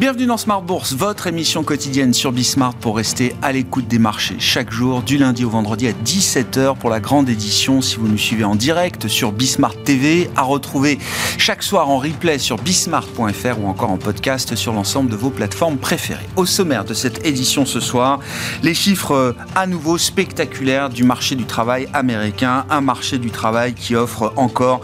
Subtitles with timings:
[0.00, 4.36] Bienvenue dans Smart Bourse, votre émission quotidienne sur Bismart pour rester à l'écoute des marchés
[4.38, 7.82] chaque jour, du lundi au vendredi à 17h pour la grande édition.
[7.82, 10.98] Si vous nous suivez en direct sur Bismart TV, à retrouver
[11.36, 15.76] chaque soir en replay sur bismart.fr ou encore en podcast sur l'ensemble de vos plateformes
[15.76, 16.26] préférées.
[16.36, 18.20] Au sommaire de cette édition ce soir,
[18.62, 23.96] les chiffres à nouveau spectaculaires du marché du travail américain, un marché du travail qui
[23.96, 24.80] offre encore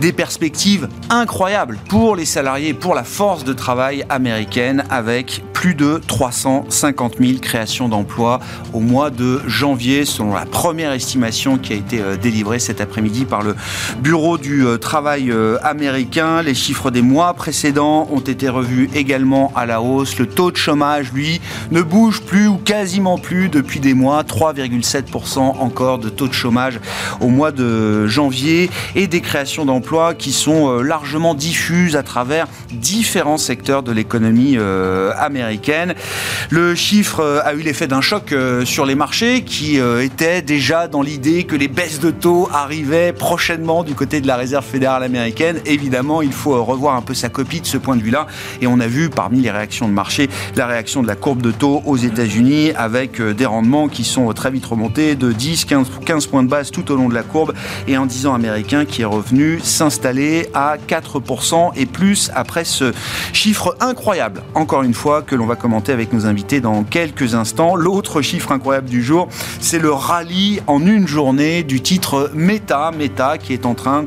[0.00, 5.98] des perspectives incroyables pour les salariés, pour la force de travail américaine avec plus de
[6.06, 8.40] 350 000 créations d'emplois
[8.74, 13.24] au mois de janvier, selon la première estimation qui a été euh, délivrée cet après-midi
[13.24, 13.56] par le
[14.00, 16.42] Bureau du euh, travail euh, américain.
[16.42, 20.18] Les chiffres des mois précédents ont été revus également à la hausse.
[20.18, 21.40] Le taux de chômage, lui,
[21.70, 24.22] ne bouge plus ou quasiment plus depuis des mois.
[24.22, 26.78] 3,7% encore de taux de chômage
[27.22, 33.36] au mois de janvier et des créations d'emplois qui sont largement diffuses à travers différents
[33.36, 35.96] secteurs de l'économie euh, américaine.
[36.50, 40.86] Le chiffre euh, a eu l'effet d'un choc euh, sur les marchés qui étaient déjà
[40.86, 45.02] dans l'idée que les baisses de taux arrivaient prochainement du côté de la Réserve fédérale
[45.02, 45.58] américaine.
[45.66, 48.28] Évidemment, il faut revoir un peu sa copie de ce point de vue-là.
[48.60, 51.50] Et on a vu parmi les réactions de marché la réaction de la courbe de
[51.50, 56.26] taux aux États-Unis avec des rendements qui sont très vite remontés de 10, 15, 15
[56.28, 57.52] points de base tout au long de la courbe
[57.88, 62.92] et un 10 ans américain qui est revenu s'installer à 4% et plus après ce
[63.32, 67.76] chiffre incroyable encore une fois, que l'on va commenter avec nos invités dans quelques instants.
[67.76, 69.28] L'autre chiffre incroyable du jour,
[69.60, 74.04] c'est le rallye en une journée du titre Meta, Meta qui est en train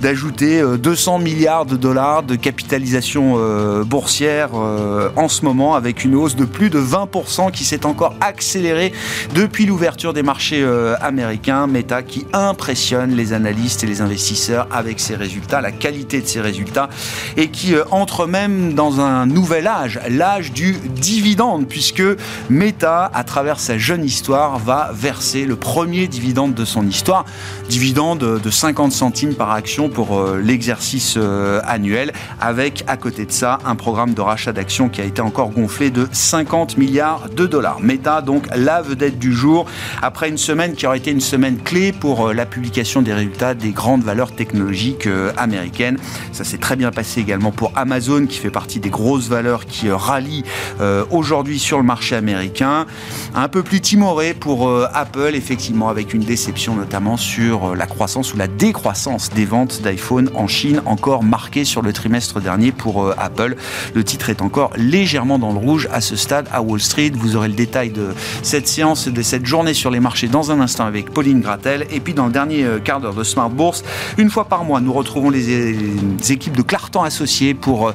[0.00, 6.04] d'ajouter 200 euh, milliards de dollars de capitalisation euh, boursière euh, en ce moment, avec
[6.04, 8.92] une hausse de plus de 20% qui s'est encore accélérée
[9.34, 10.66] depuis l'ouverture des marchés
[11.00, 11.66] américains.
[11.66, 16.40] Meta qui impressionne les analystes et les investisseurs avec ses résultats, la qualité de ses
[16.40, 16.88] résultats,
[17.36, 22.02] et qui entre même dans un nouvel l'âge, l'âge du dividende, puisque
[22.50, 27.24] Meta, à travers sa jeune histoire, va verser le premier dividende de son histoire,
[27.68, 33.32] dividende de 50 centimes par action pour euh, l'exercice euh, annuel, avec à côté de
[33.32, 37.46] ça un programme de rachat d'actions qui a été encore gonflé de 50 milliards de
[37.46, 37.80] dollars.
[37.80, 39.66] Meta, donc la vedette du jour,
[40.00, 43.54] après une semaine qui aurait été une semaine clé pour euh, la publication des résultats
[43.54, 45.98] des grandes valeurs technologiques américaines.
[46.32, 49.88] Ça s'est très bien passé également pour Amazon, qui fait partie des grosses valeurs qui
[49.88, 50.44] euh, rallie
[50.80, 52.86] euh, aujourd'hui sur le marché américain.
[53.34, 58.34] Un peu plus timoré pour euh, Apple, effectivement, avec une déception notamment sur la croissance
[58.34, 63.12] ou la décroissance des ventes d'iPhone en Chine, encore marquée sur le trimestre dernier pour
[63.18, 63.56] Apple.
[63.94, 67.12] Le titre est encore légèrement dans le rouge à ce stade à Wall Street.
[67.14, 68.08] Vous aurez le détail de
[68.42, 71.86] cette séance, de cette journée sur les marchés dans un instant avec Pauline Gratel.
[71.90, 73.84] Et puis dans le dernier quart d'heure de Smart Bourse,
[74.18, 75.46] une fois par mois, nous retrouvons les,
[76.28, 77.92] équipes de Clartan associés pour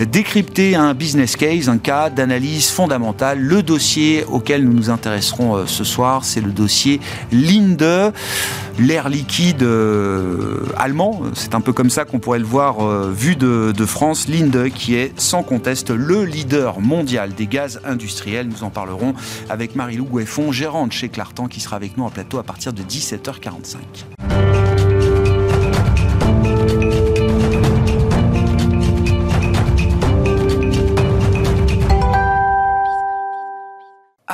[0.00, 3.40] décrypter un business case, un cas d'analyse fondamentale.
[3.40, 7.00] Le dossier auquel nous nous intéresserons euh, ce soir, c'est le dossier
[7.32, 8.12] Linde,
[8.78, 11.22] l'air liquide euh, allemand.
[11.34, 14.28] C'est un peu comme ça qu'on pourrait le voir euh, vu de, France.
[14.28, 18.48] Linde qui est sans conteste le leader mondial des gaz industriels.
[18.48, 19.14] Nous en parlerons
[19.50, 22.82] avec Marie-Lou Goueffon, gérante chez Clartan, qui sera avec nous en plateau à partir de
[22.82, 24.33] 17h45.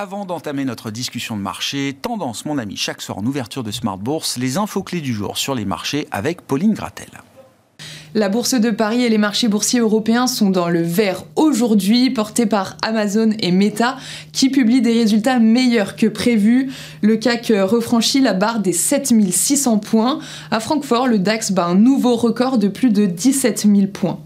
[0.02, 3.98] Avant d'entamer notre discussion de marché, tendance mon ami chaque soir en ouverture de Smart
[3.98, 7.10] Bourse, les infos clés du jour sur les marchés avec Pauline Gratel.
[8.14, 12.46] La bourse de Paris et les marchés boursiers européens sont dans le vert aujourd'hui, portés
[12.46, 13.98] par Amazon et Meta,
[14.32, 16.72] qui publient des résultats meilleurs que prévus.
[17.02, 20.18] Le CAC refranchit la barre des 7600 points.
[20.50, 24.18] À Francfort, le DAX bat un nouveau record de plus de 17 000 points.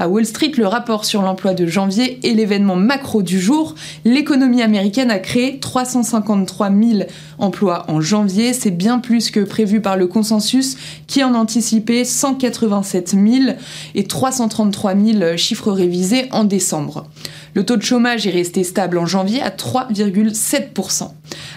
[0.00, 3.74] À Wall Street, le rapport sur l'emploi de janvier est l'événement macro du jour.
[4.04, 7.00] L'économie américaine a créé 353 000
[7.40, 8.52] emplois en janvier.
[8.52, 10.76] C'est bien plus que prévu par le consensus
[11.08, 13.56] qui en anticipait 187 000
[13.96, 17.08] et 333 000 chiffres révisés en décembre.
[17.54, 21.10] Le taux de chômage est resté stable en janvier à 3,7%.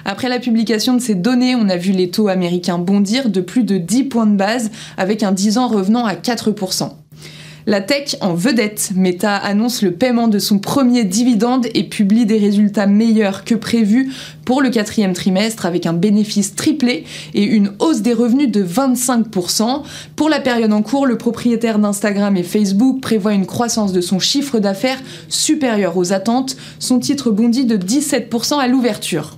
[0.04, 3.64] Après la publication de ces données, on a vu les taux américains bondir de plus
[3.64, 6.90] de 10 points de base avec un 10 ans revenant à 4%.
[7.68, 12.40] La tech en vedette, Meta annonce le paiement de son premier dividende et publie des
[12.40, 14.12] résultats meilleurs que prévus
[14.46, 17.04] pour le quatrième trimestre avec un bénéfice triplé
[17.36, 19.84] et une hausse des revenus de 25%.
[20.16, 24.18] Pour la période en cours, le propriétaire d'Instagram et Facebook prévoit une croissance de son
[24.18, 25.00] chiffre d'affaires
[25.30, 26.58] supérieure aux attentes.
[26.80, 29.38] Son titre bondit de 17% à l'ouverture.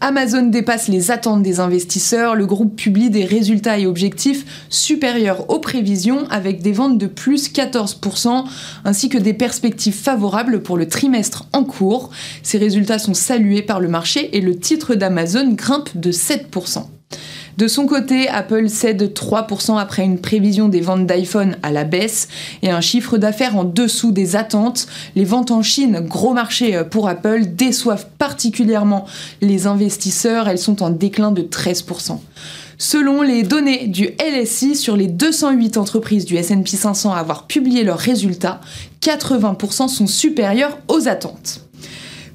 [0.00, 5.58] Amazon dépasse les attentes des investisseurs, le groupe publie des résultats et objectifs supérieurs aux
[5.58, 8.44] prévisions avec des ventes de plus 14%
[8.84, 12.10] ainsi que des perspectives favorables pour le trimestre en cours.
[12.42, 16.86] Ces résultats sont salués par le marché et le titre d'Amazon grimpe de 7%.
[17.58, 22.28] De son côté, Apple cède 3% après une prévision des ventes d'iPhone à la baisse
[22.62, 24.86] et un chiffre d'affaires en dessous des attentes.
[25.16, 29.06] Les ventes en Chine, gros marché pour Apple, déçoivent particulièrement
[29.40, 30.48] les investisseurs.
[30.48, 32.20] Elles sont en déclin de 13%.
[32.78, 37.82] Selon les données du LSI sur les 208 entreprises du S&P 500 à avoir publié
[37.82, 38.60] leurs résultats,
[39.02, 41.67] 80% sont supérieurs aux attentes.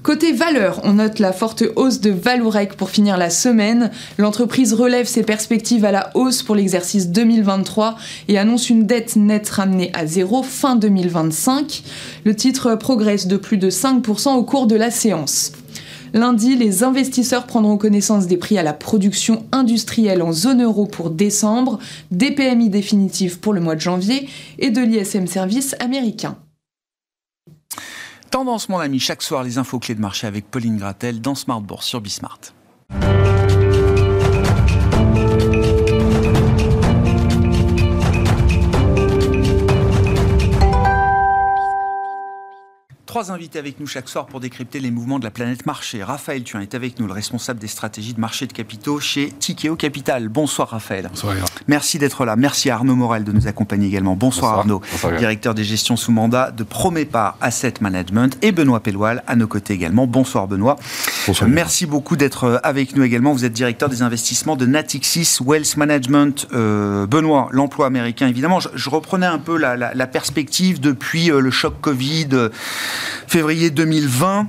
[0.04, 3.90] Côté valeur, on note la forte hausse de Valourec pour finir la semaine.
[4.18, 7.96] L'entreprise relève ses perspectives à la hausse pour l'exercice 2023
[8.28, 11.84] et annonce une dette nette ramenée à zéro fin 2025.
[12.26, 15.54] Le titre progresse de plus de 5% au cours de la séance.
[16.14, 21.12] Lundi, les investisseurs prendront connaissance des prix à la production industrielle en zone euro pour
[21.12, 21.80] décembre,
[22.12, 24.28] des PMI définitifs pour le mois de janvier
[24.60, 26.36] et de l'ISM Service américain.
[28.34, 31.62] Tendance, mon ami, chaque soir, les infos clés de marché avec Pauline Gratel dans Smart
[31.62, 32.40] Bourse sur Bismart.
[43.14, 46.02] Trois invités avec nous chaque soir pour décrypter les mouvements de la planète marché.
[46.04, 49.76] Raphaël Thuin est avec nous, le responsable des stratégies de marché de capitaux chez Tikeo
[49.76, 50.30] Capital.
[50.30, 51.10] Bonsoir Raphaël.
[51.12, 51.36] Bonsoir.
[51.68, 52.36] Merci d'être là.
[52.36, 54.16] Merci à Arnaud Morel de nous accompagner également.
[54.16, 54.82] Bonsoir, Arnaud,
[55.20, 59.76] directeur des gestions sous mandat de Promépar Asset Management et Benoît Pelloual à nos côtés
[59.76, 60.08] également.
[60.08, 60.78] Bonsoir Benoît.
[61.28, 61.48] Bonsoir.
[61.48, 63.32] Merci beaucoup d'être avec nous également.
[63.32, 66.48] Vous êtes directeur des investissements de Natixis Wealth Management.
[66.54, 68.60] Euh, Benoît, l'emploi américain évidemment.
[68.60, 72.30] Je, reprenais un peu la, perspective depuis euh, le choc Covid.
[72.34, 72.50] Euh,
[73.28, 74.48] février 2020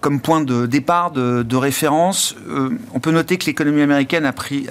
[0.00, 2.34] comme point de départ, de, référence.
[2.48, 4.66] Euh, on peut noter que l'économie américaine a, pris,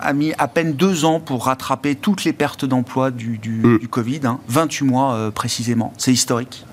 [0.00, 3.86] a, mis à peine deux ans pour rattraper toutes les pertes d'emploi du, mm.
[3.88, 4.88] Covid, 28 hein.
[4.88, 5.92] mois euh, précisément.
[5.96, 6.66] C'est historique.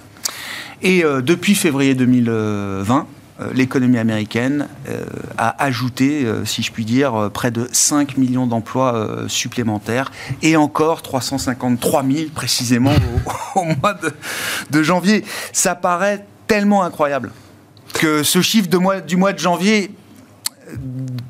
[0.81, 3.05] Et euh, depuis février 2020,
[3.53, 4.67] l'économie américaine
[5.37, 10.11] a ajouté, si je puis dire, près de 5 millions d'emplois supplémentaires
[10.41, 12.93] et encore 353 000 précisément
[13.55, 13.95] au, mois
[14.69, 15.23] de, janvier.
[15.53, 17.31] Ça paraît tellement incroyable
[17.93, 19.91] que ce chiffre du mois de janvier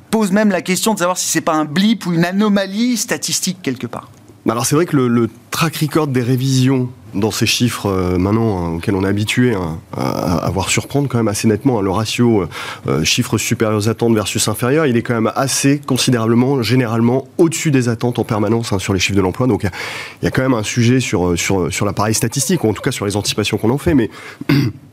[0.09, 3.59] pose même la question de savoir si c'est pas un blip ou une anomalie statistique
[3.61, 4.09] quelque part.
[4.49, 8.75] Alors c'est vrai que le, track record des révisions dans ces chiffres euh, maintenant hein,
[8.75, 12.47] auxquels on est habitué hein, à, voir surprendre quand même assez nettement hein, le ratio
[12.87, 17.71] euh, chiffres supérieurs aux attentes versus inférieurs il est quand même assez considérablement généralement au-dessus
[17.71, 19.47] des attentes en permanence sur les chiffres de l'emploi.
[19.47, 22.73] Donc il y, a quand même un sujet sur, sur, sur l'appareil statistique ou en
[22.73, 23.93] tout cas sur les anticipations qu'on en fait.
[23.93, 24.09] Mais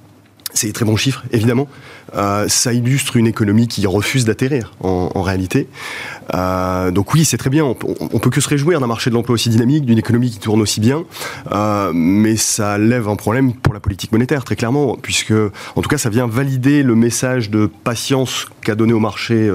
[0.59, 1.69] C'est des très bons chiffres, évidemment.
[2.17, 5.69] Euh, ça illustre une économie qui refuse d'atterrir, en, réalité.
[6.35, 7.65] Euh, donc oui, c'est très bien.
[7.65, 10.41] On, on, peut que se réjouir d'un marché de l'emploi aussi dynamique, d'une économie qui
[10.41, 11.05] tourne aussi bien.
[11.53, 15.89] Euh, mais ça lève un problème pour la politique monétaire, très clairement, puisque, en tout
[15.89, 19.49] cas, ça vient valider le message de patience qu'a donné au marché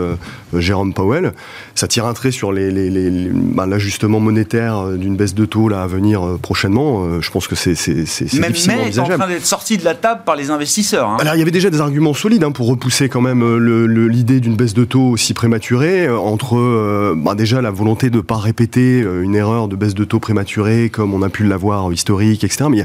[0.55, 1.33] Jérôme Powell.
[1.75, 5.87] Ça tire un trait sur bah, l'ajustement les, monétaire d'une baisse de taux là, à
[5.87, 7.19] venir prochainement.
[7.19, 8.85] je pense que c'est difficilement envisageable.
[8.85, 11.17] Même est en train d'être sorti de la table par les investisseurs Hein.
[11.19, 14.39] Alors il y avait déjà des arguments solides hein, pour repousser quand même euh, l'idée
[14.39, 18.21] d'une baisse de taux aussi prématurée, euh, entre euh, bah, déjà la volonté de ne
[18.21, 22.43] pas répéter une erreur de baisse de taux prématurée comme on a pu l'avoir historique,
[22.43, 22.65] etc.
[22.69, 22.77] Mais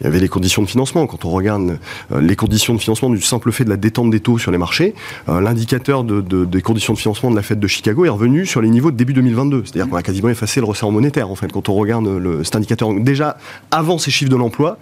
[0.00, 1.06] il y avait les conditions de financement.
[1.06, 1.78] Quand on regarde
[2.18, 4.94] les conditions de financement du simple fait de la détente des taux sur les marchés,
[5.28, 8.90] l'indicateur des conditions de financement de la Fed de Chicago est revenu sur les niveaux
[8.90, 9.64] de début 2022.
[9.64, 12.08] C'est-à-dire qu'on a quasiment effacé le resserrement monétaire, en fait, quand on regarde
[12.44, 12.92] cet indicateur.
[12.94, 13.36] déjà,
[13.70, 14.78] avant ces chiffres de l'emploi,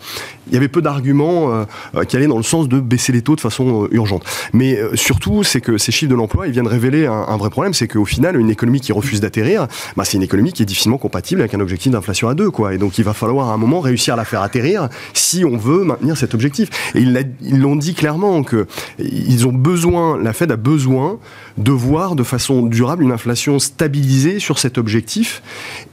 [0.49, 1.67] il y avait peu d'arguments
[2.09, 4.25] qui allaient dans le sens de baisser les taux de façon euh, urgente.
[4.53, 7.75] Mais euh, surtout, c'est que ces chiffres de l'emploi, ils viennent révéler un, vrai problème,
[7.75, 9.67] c'est qu'au final, une économie qui refuse d'atterrir,
[9.97, 12.75] bah, c'est une économie qui est difficilement compatible avec un objectif d'inflation à deux, quoi.
[12.75, 15.57] Et donc, il va falloir à un moment réussir à la faire atterrir si on
[15.57, 16.69] veut maintenir cet objectif.
[16.95, 18.67] Et ils l'ont dit clairement que
[18.99, 21.19] ils ont besoin, la Fed a besoin
[21.59, 25.43] de voir de façon durable une inflation stabilisée sur cet objectif.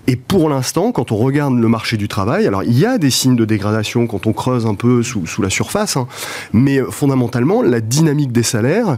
[0.08, 3.12] Et pour l'instant, quand on regarde le marché du travail, alors il y a des
[3.12, 6.08] signes de dégradation quand on creuse un peu sous, la surface, hein,
[6.68, 8.98] euh, fondamentalement, la dynamique des salaires,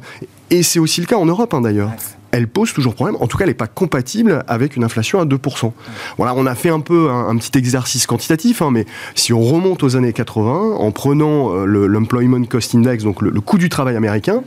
[0.49, 1.91] et c'est aussi le cas en Europe hein, d'ailleurs,
[2.31, 3.15] elle pose toujours problème.
[3.19, 5.71] En tout cas, elle n'est pas compatible avec une inflation à 2%.
[6.17, 9.83] Voilà, on a fait un peu un, petit exercice quantitatif, hein, mais si on remonte
[9.83, 14.43] aux années 80, en prenant euh, l'Employment Cost Index, donc le coût du travail américain,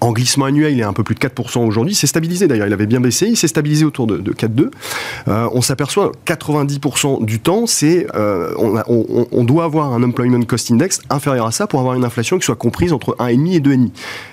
[0.00, 1.94] En glissement annuel, il est un peu plus de 4% aujourd'hui.
[1.94, 2.66] C'est stabilisé d'ailleurs.
[2.66, 3.26] Il avait bien baissé.
[3.26, 4.70] Il s'est stabilisé autour de, 4,2.
[5.28, 11.00] Euh, on s'aperçoit 90% du temps, c'est euh, on, doit avoir un employment cost index
[11.10, 13.90] inférieur à ça pour avoir une inflation qui soit comprise entre 1,5 et 2,5.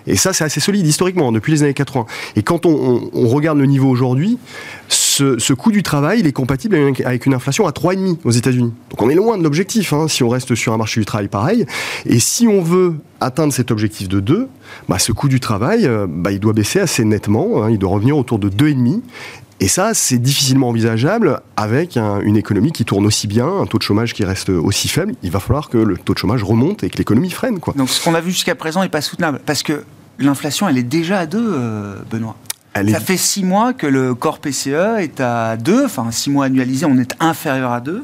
[0.08, 2.06] Et ça, c'est assez solide historiquement depuis les années 80.
[2.36, 4.38] Et quand on, regarde le niveau aujourd'hui,
[4.94, 8.74] ce, coût du travail, il est compatible avec une inflation à 3,5 aux États-Unis.
[8.90, 11.28] Donc on est loin de l'objectif hein, si on reste sur un marché du travail
[11.28, 11.66] pareil.
[12.06, 14.48] Et si on veut atteindre cet objectif de 2,
[14.90, 17.64] bah, ce coût du travail, euh, bah, il doit baisser assez nettement.
[17.64, 17.72] Hein.
[17.72, 19.02] il doit revenir autour de 2,5.
[19.60, 23.84] Et ça, c'est difficilement envisageable avec une économie qui tourne aussi bien, un taux de
[23.84, 25.14] chômage qui reste aussi faible.
[25.24, 27.60] Il va falloir que le taux de chômage remonte et que l'économie freine.
[27.76, 29.40] Donc ce qu'on a vu jusqu'à présent n'est pas soutenable.
[29.46, 29.86] Parce que
[30.20, 31.96] l'inflation, elle est déjà à 2, euh,
[32.76, 36.86] Ça fait six mois que le corps PCE est à 2, enfin six mois annualisés,
[36.88, 38.04] on est inférieur à 2.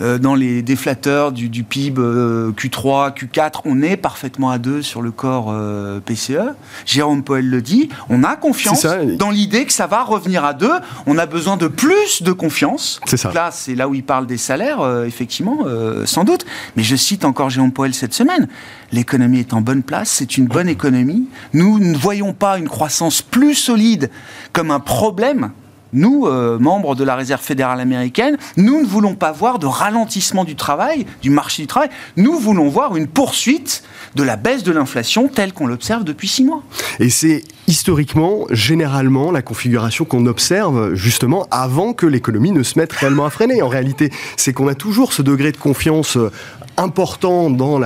[0.00, 5.10] Euh, dans les déflateurs du, PIB Q3, Q4, on est parfaitement à 2 sur le
[5.10, 6.54] corps euh, PCE.
[6.84, 8.86] Jérôme Poel le dit, on a confiance
[9.18, 10.70] dans l'idée que ça va revenir à 2.
[11.06, 13.00] On a besoin de plus de confiance.
[13.06, 13.32] C'est ça.
[13.32, 15.64] Là, c'est là où il parle des salaires, euh, effectivement,
[16.04, 16.46] sans doute.
[16.76, 18.46] Mais je cite encore Jérôme Poel cette semaine.
[18.92, 21.28] L'économie est en bonne place, c'est une bonne économie.
[21.52, 24.10] Nous ne voyons pas une croissance plus solide
[24.52, 25.50] comme un problème
[25.92, 30.44] nous, euh, membres de la Réserve fédérale américaine, nous ne voulons pas voir de ralentissement
[30.44, 31.88] du travail, du marché du travail.
[32.16, 33.82] Nous voulons voir une poursuite
[34.14, 36.62] de la baisse de l'inflation telle qu'on l'observe depuis six mois.
[37.00, 42.92] Et c'est historiquement, généralement, la configuration qu'on observe justement avant que l'économie ne se mette
[42.92, 43.62] réellement à freiner.
[43.62, 46.30] En réalité, c'est qu'on a toujours ce degré de confiance euh,
[46.76, 47.80] important dans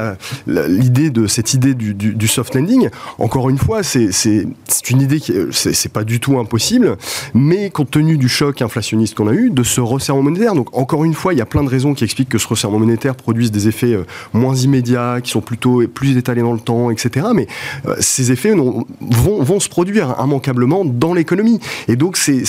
[0.46, 2.88] l'idée de cette idée du, soft landing.
[3.18, 6.96] Encore une fois, c'est une idée qui c'est pas du tout impossible,
[7.34, 10.54] mais compte tenu du choc inflationniste qu'on a eu, de ce resserrement monétaire.
[10.54, 12.78] Donc encore une fois, il y a plein de raisons qui expliquent que ce resserrement
[12.78, 16.90] monétaire produise des effets euh, moins immédiats, qui sont plutôt plus étalés dans le temps,
[16.90, 17.26] etc.
[17.34, 17.46] Mais
[17.86, 21.60] euh, ces effets vont, vont se produire immanquablement dans l'économie.
[21.88, 22.44] Et donc c'est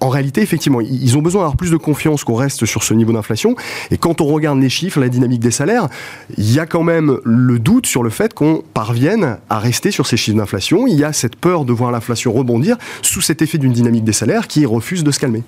[0.00, 3.12] en réalité, effectivement, ils ont besoin d'avoir plus de confiance qu'on reste sur ce niveau
[3.12, 3.56] d'inflation.
[3.90, 5.88] Et quand on regarde les chiffres, la dynamique des salaires,
[6.36, 10.06] il y a quand même le doute sur le fait qu'on parvienne à rester sur
[10.06, 10.86] ces chiffres d'inflation.
[10.86, 14.12] Il y a cette peur de voir l'inflation rebondir sous cet effet d'une dynamique des
[14.12, 15.42] salaires qui refuse de se calmer.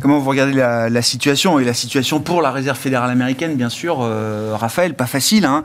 [0.00, 4.00] Comment vous regardez la, situation et la situation pour la réserve fédérale américaine, bien sûr,
[4.02, 5.46] euh, Raphaël, pas facile.
[5.46, 5.64] Hein.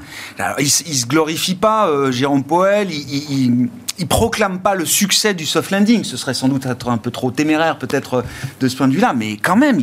[0.57, 2.87] il, ne se glorifie pas, euh, Jérôme Powell,
[4.07, 6.03] proclame pas le succès du soft landing.
[6.03, 8.21] Ce serait sans doute un peu trop téméraire, peut-être, euh,
[8.59, 9.13] de ce point de vue-là.
[9.15, 9.81] Mais quand même,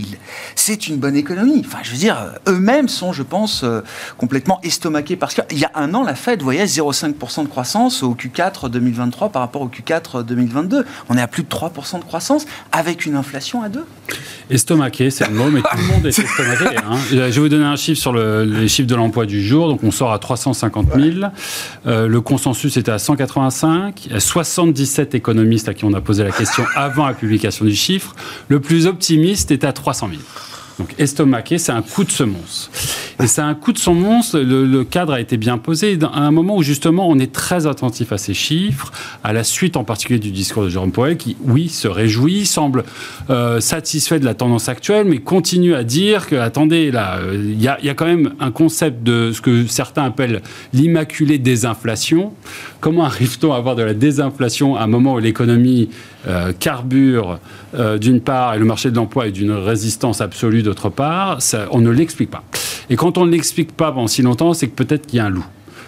[0.55, 1.63] c'est une bonne économie.
[1.67, 3.81] Enfin, je veux dire, euh, eux-mêmes sont, je pense, euh,
[4.17, 5.17] complètement estomaqués.
[5.17, 9.31] Parce qu'il y a un an, la Fed voyait 0,5% de croissance au Q4 2023
[9.31, 10.85] par rapport au Q4 2022.
[11.09, 13.85] On est à plus de 3% de croissance avec une inflation à 2.
[14.51, 16.77] Estomaqué, c'est le mot, mais tout le monde est estomaqué.
[16.77, 16.99] Hein.
[17.11, 19.69] Je vais vous donner un chiffre sur les chiffres de l'emploi du jour.
[19.69, 21.27] Donc, on sort à 350 000.
[21.85, 24.07] le consensus était à 185.
[24.07, 27.65] Il y a 77 économistes à qui on a posé la question avant la publication
[27.65, 28.15] du chiffre.
[28.49, 30.23] Le plus optimiste est à 300 000.
[30.79, 32.71] Donc estomaqué, c'est un coup de semonce.
[33.21, 36.57] Et c'est un coup de semonce, le, cadre a été bien posé, à un moment
[36.57, 38.93] où justement on est très attentif à ces chiffres,
[39.25, 42.85] à la suite en particulier du discours de Jérôme Powell, qui, oui, se réjouit, semble
[43.29, 47.61] euh, satisfait de la tendance actuelle, mais continue à dire que, attendez, là, euh, il
[47.61, 50.41] y, a, quand même un concept de ce que certains appellent
[50.73, 52.33] l'immaculée désinflation.
[52.81, 55.89] Comment arrive-t-on à avoir de la désinflation à un moment où l'économie
[56.29, 57.39] euh, carbure
[58.01, 61.81] d'une part et le marché de l'emploi est d'une résistance absolue d'autre part ça, On
[61.81, 62.45] ne l'explique pas.
[62.91, 65.27] Et quand on ne l'explique pas pendant si longtemps, c'est que peut-être qu'il y a
[65.27, 65.45] un loup.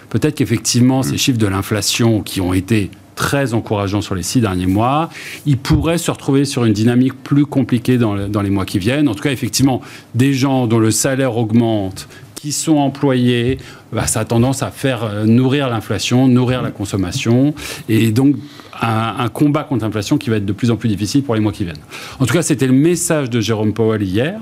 [0.09, 4.65] Peut-être qu'effectivement, ces chiffres de l'inflation qui ont été très encourageants sur les six derniers
[4.65, 5.09] mois,
[5.45, 9.07] ils pourraient se retrouver sur une dynamique plus compliquée dans, dans les mois qui viennent.
[9.07, 9.81] En tout cas, effectivement,
[10.15, 13.59] des gens dont le salaire augmente qui sont employés,
[13.93, 17.53] bah, ça a tendance à faire euh, nourrir l'inflation, nourrir la consommation,
[17.87, 18.35] et donc
[18.81, 21.41] un, un combat contre l'inflation qui va être de plus en plus difficile pour les
[21.41, 21.75] mois qui viennent.
[22.19, 24.41] En tout cas, c'était le message de Jérôme Powell hier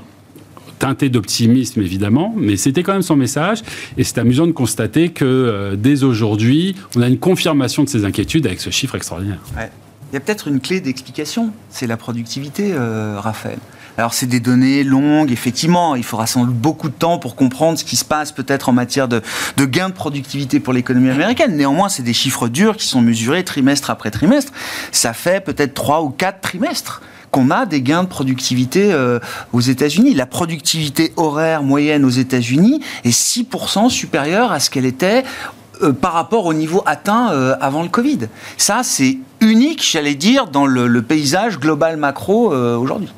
[0.80, 3.62] teinté d'optimisme évidemment, mais c'était quand même son message.
[3.98, 8.06] Et c'est amusant de constater que euh, dès aujourd'hui, on a une confirmation de ces
[8.06, 9.40] inquiétudes avec ce chiffre extraordinaire.
[10.12, 13.60] Il y a peut-être une clé d'explication, c'est la productivité, euh, Raphaël.
[13.98, 17.78] Alors c'est des données longues, effectivement, il faudra sans doute beaucoup de temps pour comprendre
[17.78, 19.22] ce qui se passe peut-être en matière de,
[19.58, 21.58] de gains de productivité pour l'économie américaine.
[21.58, 24.54] Néanmoins, c'est des chiffres durs qui sont mesurés trimestre après trimestre.
[24.94, 29.20] Ça fait peut-être trois ou quatre trimestres qu'on a des gains de productivité euh,
[29.54, 30.14] aux États-Unis.
[30.14, 35.24] La productivité horaire moyenne aux États-Unis est 6% supérieure à ce qu'elle était
[35.82, 38.20] euh, par rapport au niveau atteint euh, avant le Covid.
[38.58, 43.10] Ça, c'est unique, j'allais dire, dans le, le, paysage global macro aujourd'hui.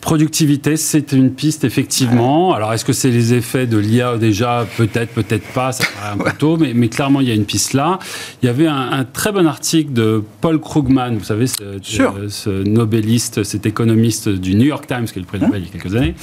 [0.00, 2.54] Productivité, c'est une piste, effectivement.
[2.54, 4.66] Alors, est-ce que c'est les effets de l'IA déjà?
[4.78, 7.44] Peut-être, peut-être pas, ça paraît un peu tôt, mais, mais, clairement, il y a une
[7.44, 7.98] piste là.
[8.42, 13.42] Il y avait un, très bon article de Paul Krugman, vous savez, ce, ce, nobeliste,
[13.44, 15.94] cet économiste du New York Times, qui est le prix Nobel il y a quelques
[15.94, 16.14] années,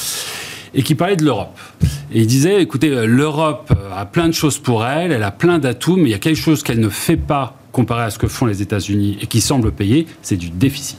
[0.74, 1.60] et qui parlait de l'Europe.
[2.12, 5.98] Et il disait, écoutez, l'Europe a plein de choses pour elle, elle a plein d'atouts,
[5.98, 8.48] mais il y a quelque chose qu'elle ne fait pas comparé à ce que font
[8.48, 10.98] les États-Unis et qui semble payer, c'est du déficit.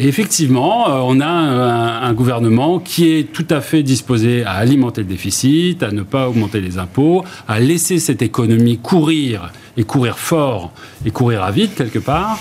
[0.00, 5.02] Et effectivement, euh, on a un, gouvernement qui est tout à fait disposé à alimenter
[5.02, 10.18] le déficit, à ne pas augmenter les impôts, à laisser cette économie courir et courir
[10.18, 10.72] fort
[11.04, 12.38] et courir à vite quelque part.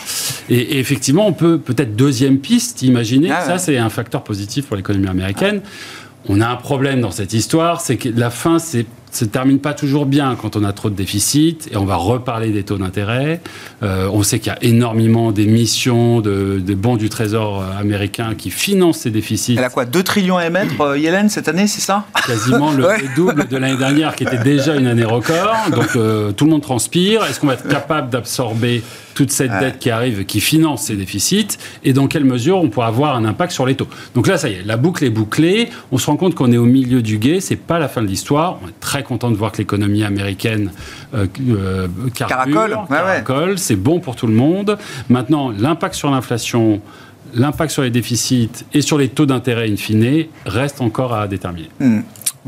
[0.49, 3.29] Et, effectivement, on peut peut-être deuxième piste imaginer.
[3.29, 5.59] Ah ça, c'est un facteur positif pour l'économie américaine.
[6.29, 9.73] On a un problème dans cette histoire, c'est que la fin, c'est se termine pas
[9.73, 13.41] toujours bien quand on a trop de déficits et on va reparler des taux d'intérêt.
[13.83, 18.35] Euh, on sait qu'il y a énormément d'émissions de, de, bons du Trésor euh, américain
[18.37, 19.55] qui financent ces déficits.
[19.57, 22.05] Elle a quoi 2 trillions à émettre, euh, Yellen, cette année, c'est ça?
[22.25, 22.85] Quasiment le,
[23.15, 25.55] double de l'année dernière qui était déjà une année record.
[25.71, 25.91] Donc
[26.35, 27.23] tout le monde transpire.
[27.25, 28.83] Est-ce qu'on va être capable d'absorber
[29.19, 32.87] toute cette dette qui arrive, qui finance ces déficits, et dans quelle mesure on pourra
[32.87, 33.89] avoir un impact sur les taux.
[34.15, 35.67] Donc là, ça y est, la boucle est bouclée.
[35.91, 37.41] On se rend compte qu'on est au milieu du guet.
[37.41, 38.59] C'est pas la fin de l'histoire.
[38.63, 40.71] On est très content de voir que l'économie américaine
[41.13, 42.77] euh, euh caracole.
[42.87, 43.57] caracole.
[43.57, 44.77] C'est bon pour tout le monde.
[45.09, 46.79] Maintenant, l'impact sur l'inflation
[47.33, 51.69] l'impact sur les déficits et sur les taux d'intérêt in fine reste encore à déterminer.
[51.79, 51.99] Hmm.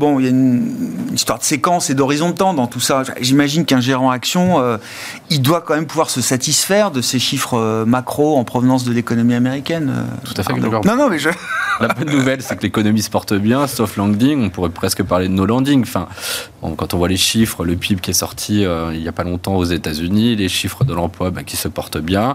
[0.02, 3.04] Bon, il y a une, histoire de séquence et d'horizon de temps dans tout ça.
[3.20, 4.76] J'imagine qu'un gérant action, euh,
[5.30, 8.92] il doit quand même pouvoir se satisfaire de ces chiffres euh, macro en provenance de
[8.92, 9.94] l'économie américaine.
[9.94, 10.84] Euh, tout à fait d'accord.
[10.84, 11.28] Non, non, mais je...
[11.80, 14.42] La bonne nouvelle, c'est que l'économie se porte bien, sauf landing.
[14.42, 15.82] On pourrait presque parler de no landing.
[15.82, 16.08] Enfin,
[16.76, 19.54] quand on voit les chiffres, le PIB qui est sorti il n'y a pas longtemps
[19.54, 22.34] aux États-Unis, les chiffres de l'emploi ben, qui se portent bien.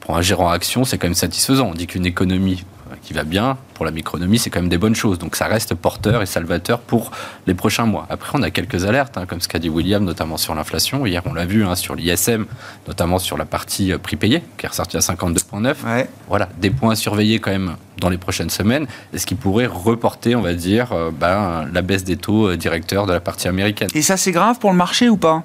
[0.00, 1.68] Pour un gérant action, c'est quand même satisfaisant.
[1.68, 2.62] On dit qu'une économie
[3.06, 5.18] qui va bien, pour la micronomie, c'est quand même des bonnes choses.
[5.18, 7.12] Donc ça reste porteur et salvateur pour
[7.46, 8.04] les prochains mois.
[8.10, 11.06] Après, on a quelques alertes, hein, comme ce qu'a dit William, notamment sur l'inflation.
[11.06, 12.46] Hier, on l'a vu hein, sur l'ISM,
[12.88, 16.06] notamment sur la partie euh, prix payé, qui est ressortie à 52,9.
[16.28, 19.66] Voilà, des points à surveiller quand même dans les prochaines semaines, et ce qui pourrait
[19.66, 23.46] reporter, on va dire, euh, ben, la baisse des taux euh, directeurs de la partie
[23.46, 23.88] américaine.
[23.94, 25.44] Et ça, c'est grave pour le marché ou pas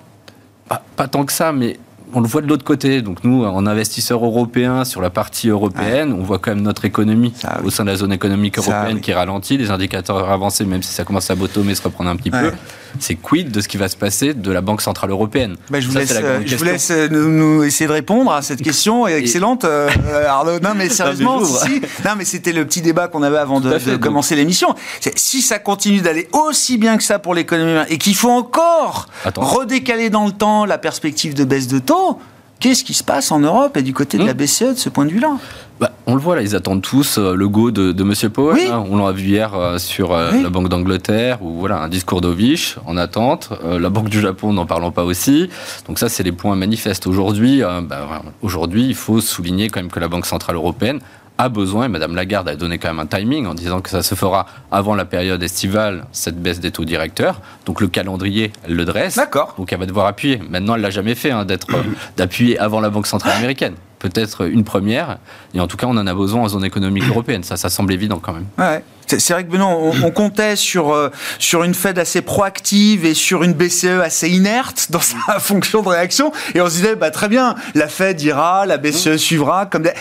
[0.95, 1.77] pas tant que ça, mais
[2.13, 3.01] on le voit de l'autre côté.
[3.01, 7.33] Donc nous, en investisseurs européens, sur la partie européenne, on voit quand même notre économie
[7.63, 11.03] au sein de la zone économique européenne qui ralentit, les indicateurs avancés, même si ça
[11.03, 12.51] commence à mais se reprendre un petit peu.
[12.99, 15.87] C'est quid de ce qui va se passer de la Banque Centrale Européenne bah, Je
[15.87, 16.13] vous laisse,
[16.45, 19.07] je vous laisse euh, nous, essayer de répondre à cette question.
[19.07, 19.89] excellente, euh,
[20.27, 20.59] Arnaud.
[20.59, 24.35] Non, mais sérieusement, si, non, mais c'était le petit débat qu'on avait avant de, commencer
[24.35, 24.75] l'émission.
[25.15, 30.09] Si ça continue d'aller aussi bien que ça pour l'économie et qu'il faut encore redécaler
[30.09, 32.19] dans le temps la perspective de baisse de taux,
[32.61, 34.37] Qu'est-ce qui se passe en Europe et du côté de la hmm.
[34.37, 35.39] BCE de ce point de vue-là?
[35.79, 38.29] Bah, on le voit là, ils attendent tous euh, le go de, de M.
[38.29, 38.71] Powell.
[38.71, 38.85] Hein.
[38.87, 42.77] On l'a vu hier euh, sur euh, la Banque d'Angleterre, ou voilà un discours d'Ovich
[42.85, 43.49] en attente.
[43.63, 45.49] la Banque du Japon, n'en parlons pas aussi.
[45.87, 47.07] Donc ça, c'est les points manifestes.
[47.07, 50.99] Aujourd'hui, bah, aujourd'hui, il faut souligner quand même que la Banque centrale européenne
[51.41, 54.03] a besoin, et Mme Lagarde a donné quand même un timing en disant que ça
[54.03, 57.41] se fera avant la période estivale, cette baisse des taux directeurs.
[57.65, 59.15] Donc le calendrier, elle le dresse.
[59.15, 59.55] D'accord.
[59.57, 60.39] Donc elle va devoir appuyer.
[60.49, 61.81] Maintenant, elle l'a jamais fait, hein, d'être, euh,
[62.15, 63.73] d'appuyer avant la Banque Centrale Américaine.
[63.97, 65.17] Peut-être une première,
[65.53, 67.43] et en tout cas, on en a besoin en zone économique européenne.
[67.43, 68.45] Ça, ça semble évident quand même.
[68.57, 68.83] Ouais.
[69.07, 73.43] C'est vrai que Benoît, on, comptait sur, euh, sur une Fed assez proactive et sur
[73.43, 76.31] une BCE assez inerte dans sa fonction de réaction.
[76.55, 79.65] Et on se disait, bah, très bien, la Fed ira, la BCE suivra.
[79.65, 79.91] Comme des...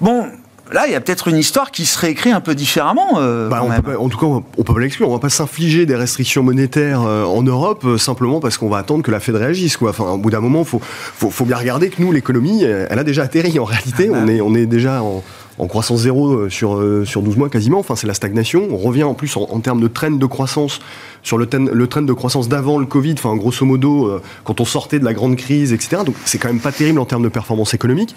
[0.00, 0.30] Bon,
[0.72, 3.14] Là, il y a peut-être une histoire qui serait écrite un peu différemment.
[3.16, 3.62] Euh, bah,
[3.98, 5.08] en tout cas, on peut pas l'exclure.
[5.08, 8.78] On va pas s'infliger des restrictions monétaires euh, en Europe euh, simplement parce qu'on va
[8.78, 9.76] attendre que la Fed réagisse.
[9.76, 9.90] Quoi.
[9.90, 13.24] Enfin, au bout d'un moment, faut, faut, bien regarder que nous, l'économie, elle a déjà
[13.24, 13.58] atterri.
[13.58, 14.32] En réalité, ah on, bah.
[14.32, 15.22] est, on est déjà en,
[15.66, 17.80] croissance zéro sur, sur 12 mois quasiment.
[17.80, 18.68] Enfin, c'est la stagnation.
[18.70, 20.80] On revient en plus en, termes de trend de croissance
[21.22, 23.14] sur le, le trend de croissance d'avant le Covid.
[23.18, 25.98] Enfin, grosso modo, quand on sortait de la grande crise, etc.
[26.06, 28.14] Donc, c'est quand même pas terrible en termes de performance économique.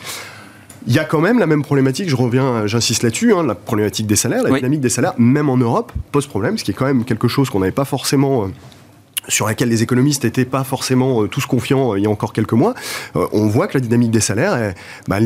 [0.85, 4.05] Il y a quand même la même problématique, je reviens, j'insiste là-dessus, hein, la problématique
[4.05, 6.85] des salaires, la dynamique des salaires, même en Europe, pose problème, ce qui est quand
[6.85, 8.45] même quelque chose qu'on n'avait pas forcément...
[8.45, 8.47] Euh,
[9.29, 12.33] sur laquelle les économistes n'étaient pas forcément euh, tous confiants euh, il y a encore
[12.33, 12.73] quelques mois,
[13.15, 14.73] on voit que la dynamique des salaires,
[15.07, 15.19] bah,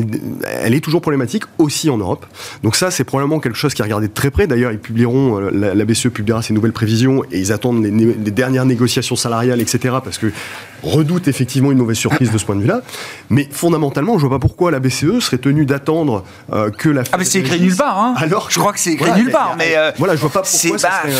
[0.44, 2.24] elle, est toujours problématique aussi en Europe.
[2.62, 4.46] Donc ça, c'est probablement quelque chose qui est regardé de très près.
[4.46, 8.66] D'ailleurs, ils publieront, la, BCE publiera ses nouvelles prévisions et ils attendent les, les dernières
[8.66, 9.96] négociations salariales, etc.
[10.04, 10.32] Parce que
[10.82, 12.82] redoute effectivement une mauvaise surprise de ce point de vue-là.
[13.30, 17.02] Mais fondamentalement, je vois pas pourquoi la BCE serait tenue d'attendre euh, que la.
[17.12, 19.54] Ah, mais c'est écrit nulle part, hein Alors, je crois que c'est écrit nulle part,
[19.58, 19.74] mais.
[19.76, 20.58] euh, voilà, je vois pas pourquoi.
[20.58, 21.12] c'est- ça serait,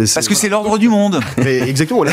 [0.00, 1.20] euh, Parce que c'est l'ordre du monde.
[1.38, 2.00] Mais exactement.
[2.00, 2.10] On a,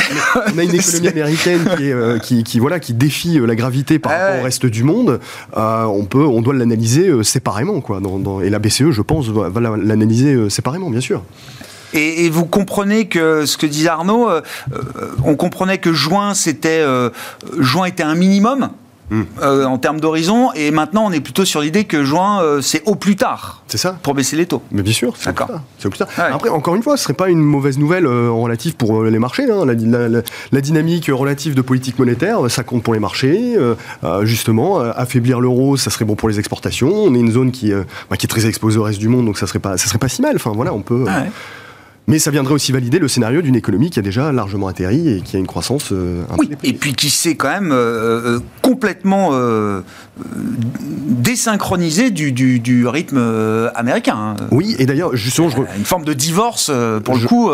[0.54, 4.12] on a une économie américaine qui, est, qui, qui, voilà, qui défie la gravité par
[4.12, 5.20] Ah rapport au reste du monde.
[5.56, 8.00] On peut, on doit l'analyser séparément, quoi.
[8.00, 11.22] Dans, dans- et la BCE, je pense, va, va la- l'analyser séparément, bien sûr.
[11.94, 14.80] Et, et vous comprenez que ce que disait Arnaud, euh, euh,
[15.24, 17.08] on comprenait que juin c'était euh,
[17.58, 18.68] juin était un minimum.
[19.42, 22.82] Euh, en termes d'horizon, et maintenant on est plutôt sur l'idée que juin euh, c'est
[22.84, 23.96] au plus tard C'est ça.
[24.02, 24.60] pour baisser les taux.
[24.72, 25.46] Mais bien sûr, c'est D'accord.
[25.46, 25.62] comme ça.
[25.78, 26.08] C'est comme ça.
[26.24, 26.32] Ouais.
[26.34, 29.44] Après, encore une fois, ce serait pas une mauvaise nouvelle euh, relatif pour les marchés.
[29.48, 29.66] hein.
[29.66, 33.56] La, la- la- la dynamique relative de politique monétaire, ça compte pour les marchés.
[34.22, 36.90] Justement, affaiblir l'euro, ça serait bon pour les exportations.
[36.92, 37.72] On est une zone qui,
[38.10, 39.98] bah, qui est très exposée au reste du monde, donc ça serait pas, ça serait
[39.98, 40.34] pas si mal.
[40.36, 41.04] Enfin voilà, on peut.
[41.04, 41.30] Ouais.
[42.06, 45.20] Mais ça viendrait aussi valider le scénario d'une économie qui a déjà largement atterri et
[45.22, 48.36] qui a une croissance euh, un Oui, peu et puis qui s'est quand même euh,
[48.36, 49.80] euh, complètement euh, euh,
[51.08, 54.16] désynchronisé du, du- du rythme euh, américain.
[54.16, 54.36] hein.
[54.50, 56.70] Oui, et d'ailleurs, justement, je, Une forme de divorce,
[57.04, 57.50] pour Je- le coup,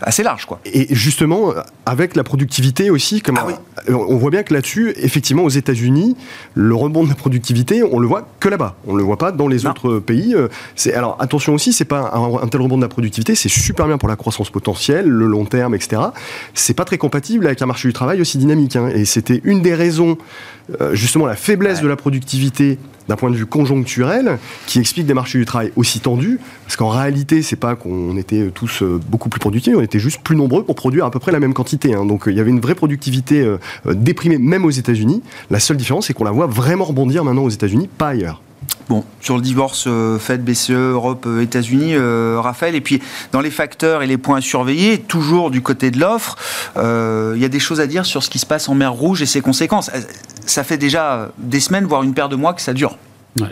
[0.00, 0.46] assez large.
[0.46, 0.60] quoi.
[0.64, 1.52] Et justement,
[1.86, 3.54] avec la productivité aussi, comme Ah oui.
[3.92, 6.16] on voit bien que là-dessus, effectivement, aux États-Unis,
[6.54, 8.76] le rebond de la productivité, on le voit que là-bas.
[8.86, 9.70] On le voit pas dans les Non.
[9.70, 10.36] autres pays.
[10.94, 13.98] Alors attention aussi, c'est pas un, un tel rebond de la productivité, c'est super bien
[13.98, 16.02] pour la croissance potentielle, le long terme, etc.
[16.54, 18.76] C'est pas très compatible avec un marché du travail aussi dynamique.
[18.76, 18.88] hein.
[18.94, 20.18] Et c'était une des raisons,
[20.80, 25.14] euh, justement, la faiblesse de la productivité d'un point de vue conjoncturel, qui explique des
[25.14, 29.28] marchés du travail aussi tendus, parce qu'en réalité, c'est pas qu'on était tous euh, beaucoup
[29.28, 31.94] plus productifs, on était juste plus nombreux pour produire à peu près la même quantité.
[31.94, 32.04] hein.
[32.04, 33.44] Donc euh, il y avait une vraie productivité
[33.86, 35.22] déprimée, même aux États-Unis.
[35.50, 38.40] La seule différence, c'est qu'on la voit vraiment rebondir maintenant aux États-Unis, pas ailleurs.
[38.88, 43.40] Bon, sur le divorce euh, Fed, BCE, Europe, euh, États-Unis, euh, Raphaël, et puis dans
[43.40, 46.36] les facteurs et les points à surveiller, toujours du côté de l'offre,
[46.76, 48.92] euh, il y a des choses à dire sur ce qui se passe en mer
[48.92, 49.90] Rouge et ses conséquences.
[50.46, 52.98] Ça fait déjà des semaines, voire une paire de mois que ça dure.
[53.40, 53.46] Ouais.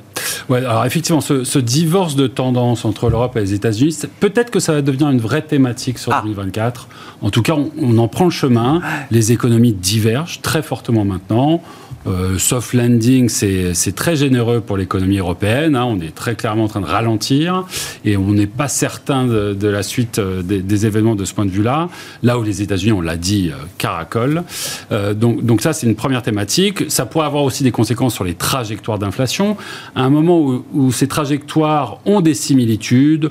[0.50, 4.60] Ouais, alors effectivement, ce, ce divorce de tendance entre l'Europe et les États-Unis, peut-être que
[4.60, 6.20] ça va devenir une vraie thématique sur Ah.
[6.22, 6.88] 2024.
[7.22, 8.82] En tout cas, on, on en prend le chemin.
[9.10, 11.62] Les économies divergent très fortement maintenant.
[12.06, 15.76] Euh, soft landing, c'est très généreux pour l'économie européenne.
[15.76, 15.84] hein.
[15.84, 17.64] On est très clairement en train de ralentir
[18.06, 21.34] et on n'est pas certain de, de la suite euh, des, des événements de ce
[21.34, 21.90] point de vue-là.
[22.22, 24.44] Là où les États-Unis, on l'a dit, euh, caracole.
[24.92, 26.90] Euh, donc, donc ça, c'est une première thématique.
[26.90, 29.58] Ça pourrait avoir aussi des conséquences sur les trajectoires d'inflation.
[29.94, 33.30] À un moment où, où ces trajectoires ont des similitudes,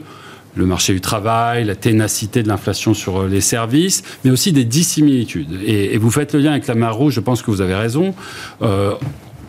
[0.55, 4.65] le marché du travail, la ténacité de l'inflation sur euh, les services, mais aussi des
[4.65, 5.59] dissimilitudes.
[5.65, 8.13] Et, vous faites le lien avec la mer Rouge, je pense que vous avez raison.
[8.61, 8.93] Euh,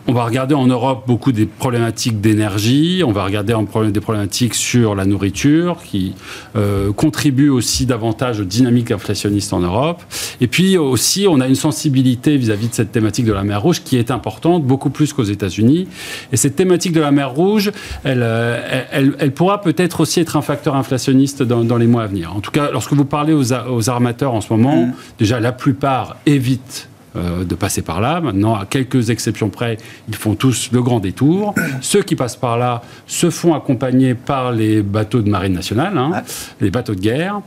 [0.07, 3.99] on va regarder en Europe beaucoup des problématiques d'énergie, on va regarder en problème- des
[4.01, 6.13] problématiques sur la nourriture qui
[6.55, 10.01] euh, contribuent aussi davantage aux dynamiques inflationnistes en Europe.
[10.41, 13.81] Et puis aussi, on a une sensibilité vis-à-vis de cette thématique de la mer Rouge
[13.83, 15.87] qui est importante, beaucoup plus qu'aux États-Unis.
[16.31, 17.71] Et cette thématique de la mer Rouge,
[18.03, 22.07] elle, euh, elle, pourra peut-être aussi être un facteur inflationniste dans, dans les mois à
[22.07, 22.35] venir.
[22.35, 24.93] En tout cas, lorsque vous parlez aux, armateurs en ce moment, Mhm.
[25.19, 28.21] déjà la plupart évitent euh, de passer par là.
[28.21, 31.53] Maintenant, à quelques exceptions près, ils font tous le grand détour.
[31.81, 36.23] Ceux qui passent par là se font accompagner par les bateaux de marine nationale, hein,
[36.61, 37.41] les bateaux de guerre.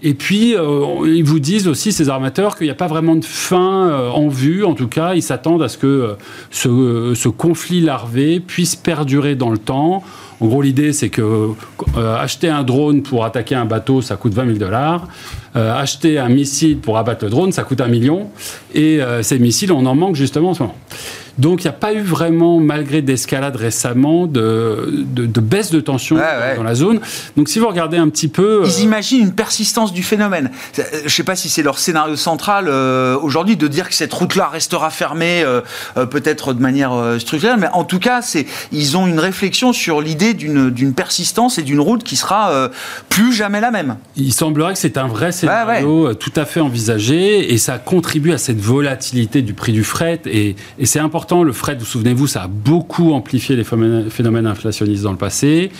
[0.00, 3.24] Et puis, euh, ils vous disent aussi, ces armateurs, qu'il n'y a pas vraiment de
[3.24, 4.64] fin euh, en vue.
[4.64, 6.14] En tout cas, ils s'attendent à ce que
[6.52, 10.04] ce, ce conflit larvé puisse perdurer dans le temps.
[10.40, 11.22] En gros, l'idée, c'est que
[11.96, 15.08] euh, acheter un drone pour attaquer un bateau, ça coûte 20 000 dollars.
[15.56, 18.28] Euh, acheter un missile pour abattre le drone, ça coûte un million.
[18.72, 20.76] Et euh, ces missiles, on en manque justement en ce moment.
[21.38, 25.80] Donc, il n'y a pas eu vraiment, malgré d'escalade récemment, de, de, de baisse de
[25.80, 26.56] tension Ouais, ouais.
[26.56, 27.00] dans la zone.
[27.36, 28.62] Donc, si vous regardez un petit peu...
[28.64, 30.50] Ils euh, imaginent une persistance du phénomène.
[30.78, 33.94] Euh, Je ne sais pas si c'est leur scénario central euh, aujourd'hui de dire que
[33.94, 35.60] cette route-là restera fermée, euh,
[36.06, 38.20] peut-être de manière structurelle, mais en tout cas,
[38.72, 42.70] ils ont une réflexion sur l'idée d'une persistance et d'une route qui sera
[43.08, 43.96] plus jamais la même.
[44.16, 48.38] Il semblerait que c'est un vrai scénario tout à fait envisagé et ça contribue à
[48.38, 50.20] cette volatilité du prix du fret.
[50.26, 54.46] Et, et c'est important, le fret, vous souvenez-vous, ça a beaucoup amplifié les phénomènes, phénomènes
[54.46, 55.70] inflationnistes dans le passé.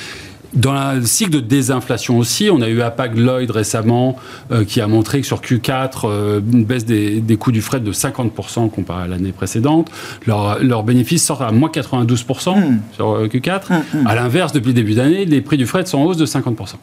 [0.54, 4.16] Dans le cycle de désinflation aussi, on a eu Apag Lloyd récemment
[4.50, 7.80] euh, qui a montré que sur Q4, euh, une baisse des, des coûts du fret
[7.80, 9.90] de 50% comparé à l'année précédente.
[10.26, 12.80] Leurs leur bénéfices sortent à moins 92% Mm.
[12.94, 13.60] sur euh, Q4.
[13.70, 14.06] Mm, mm.
[14.06, 16.74] À l'inverse, depuis le début d'année, les prix du fret sont en hausse de 50%.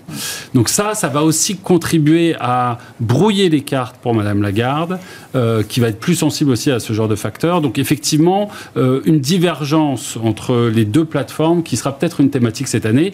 [0.54, 5.00] Donc ça, ça va aussi contribuer à brouiller les cartes pour Madame Lagarde,
[5.36, 7.62] euh, qui va être plus sensible aussi à ce genre de facteurs.
[7.62, 13.14] Donc effectivement, une divergence entre les deux plateformes qui sera peut-être une thématique cette année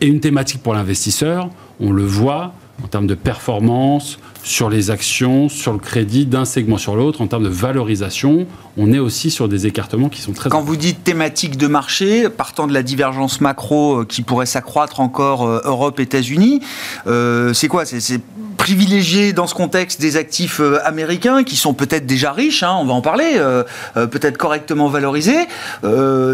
[0.00, 1.50] et une thématique pour l'investisseur.
[1.80, 2.54] On le voit.
[2.84, 7.26] En termes de performance, sur les actions, sur le crédit d'un segment sur l'autre, en
[7.26, 10.48] termes de valorisation, on est aussi sur des écartements qui sont très...
[10.48, 15.00] Quand vous dites thématique de marché, partant de la divergence macro euh, qui pourrait s'accroître
[15.00, 16.60] encore euh, Europe-États-Unis,
[17.06, 17.84] euh, c'est quoi?
[17.84, 18.22] C'est
[18.56, 22.92] privilégier dans ce contexte des actifs américains qui sont peut-être déjà riches, hein, on va
[22.92, 23.40] en parler,
[23.94, 25.48] peut-être correctement valorisés.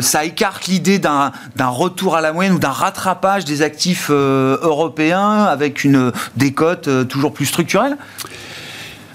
[0.00, 5.84] ça écarte l'idée d'un retour à la moyenne ou d'un rattrapage des actifs européens avec
[5.84, 7.96] une décote toujours plus structurelle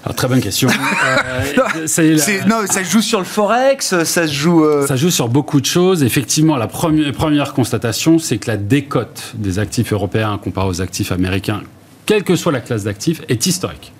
[0.04, 0.68] alors, très bonne question.
[1.98, 4.64] euh, non, ça joue sur le forex, ça se joue.
[4.64, 6.02] Euh, ça joue sur beaucoup de choses.
[6.02, 11.12] Effectivement, la première, première constatation, c'est que la décote des actifs européens comparé aux actifs
[11.12, 11.62] américains,
[12.04, 13.92] quelle que soit la classe d'actifs, est historique.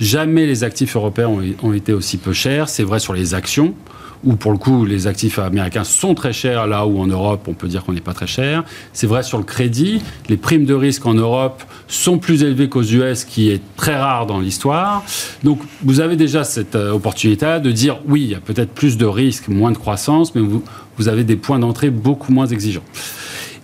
[0.00, 1.30] Jamais les actifs européens
[1.62, 2.68] ont été aussi peu chers.
[2.68, 3.74] C'est vrai sur les actions
[4.24, 7.54] où pour le coup les actifs américains sont très chers, là où en Europe on
[7.54, 8.64] peut dire qu'on n'est pas très cher.
[8.92, 12.82] C'est vrai sur le crédit, les primes de risque en Europe sont plus élevées qu'aux
[12.82, 15.04] US, qui est très rare dans l'histoire.
[15.44, 18.96] Donc vous avez déjà cette euh, opportunité de dire oui, il y a peut-être plus
[18.96, 20.62] de risques, moins de croissance, mais vous,
[21.08, 22.82] avez des points d'entrée beaucoup moins exigeants.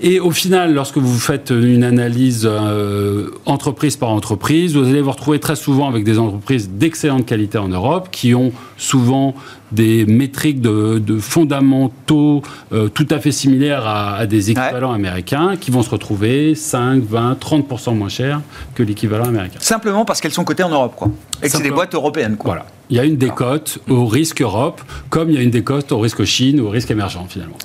[0.01, 5.11] Et au final, lorsque vous faites une analyse euh, entreprise par entreprise, vous allez vous
[5.11, 9.35] retrouver très souvent avec des entreprises d'excellente qualité en Europe qui ont souvent
[9.75, 15.83] des métriques de, fondamentaux euh, tout à fait similaires à, des équivalents américains qui vont
[15.83, 18.41] se retrouver 5, 20, 30% moins chers
[18.75, 19.59] que l'équivalent américain.
[19.61, 21.11] Simplement parce qu'elles sont cotées en Europe, quoi.
[21.43, 22.55] Et que c'est des boîtes européennes, quoi.
[22.55, 22.67] Voilà.
[22.91, 25.99] Il y a une décote au risque Europe, comme il y a une décote au
[25.99, 27.57] risque Chine ou au risque émergent, finalement.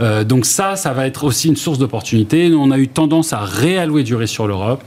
[0.00, 2.48] Euh, donc ça, ça va être aussi une source d'opportunité.
[2.48, 4.82] Nous, on a eu tendance à réallouer du risque sur l'Europe.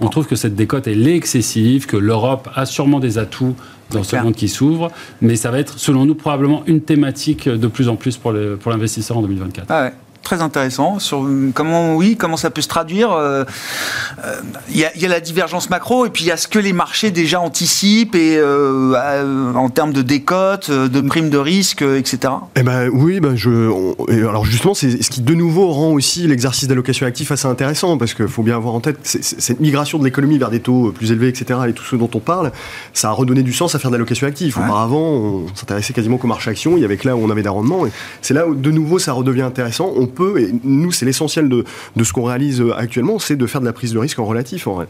[0.00, 3.56] on trouve que cette décote, elle est excessive, que l'Europe a sûrement des atouts
[3.90, 4.90] dans ce monde qui s'ouvre.
[5.20, 9.16] Mais ça va être, selon nous, probablement une thématique de plus en plus pour l'investisseur
[9.16, 9.66] pour en 2024.
[9.68, 9.92] Ah ouais
[10.22, 13.08] très intéressant sur comment oui comment ça peut se traduire.
[13.10, 13.44] Il euh,
[14.24, 16.58] euh, y, a, y, a la divergence macro et puis il y a ce que
[16.58, 22.32] les marchés déjà anticipent et euh, en termes de décote, de primes de risque, etc.
[22.56, 23.50] Eh ben oui, ben je
[24.28, 28.14] alors justement c'est ce qui de nouveau rend aussi l'exercice d'allocation active assez intéressant parce
[28.14, 31.28] qu'il faut bien avoir en tête cette migration de l'économie vers des taux plus élevés,
[31.28, 31.60] etc.
[31.68, 32.52] et tout ce dont on parle,
[32.92, 34.58] ça a redonné du sens à faire de l'allocation active.
[34.58, 37.42] Auparavant, on s'intéressait quasiment qu'au marché action, il y avait que là où on avait
[37.42, 37.84] des rendements.
[38.22, 39.92] C'est là où de nouveau ça redevient intéressant.
[39.96, 41.64] On peut, et nous, c'est l'essentiel de,
[41.96, 44.66] de, ce qu'on réalise actuellement, c'est de faire de la prise de risque en relatif,
[44.66, 44.88] en vrai.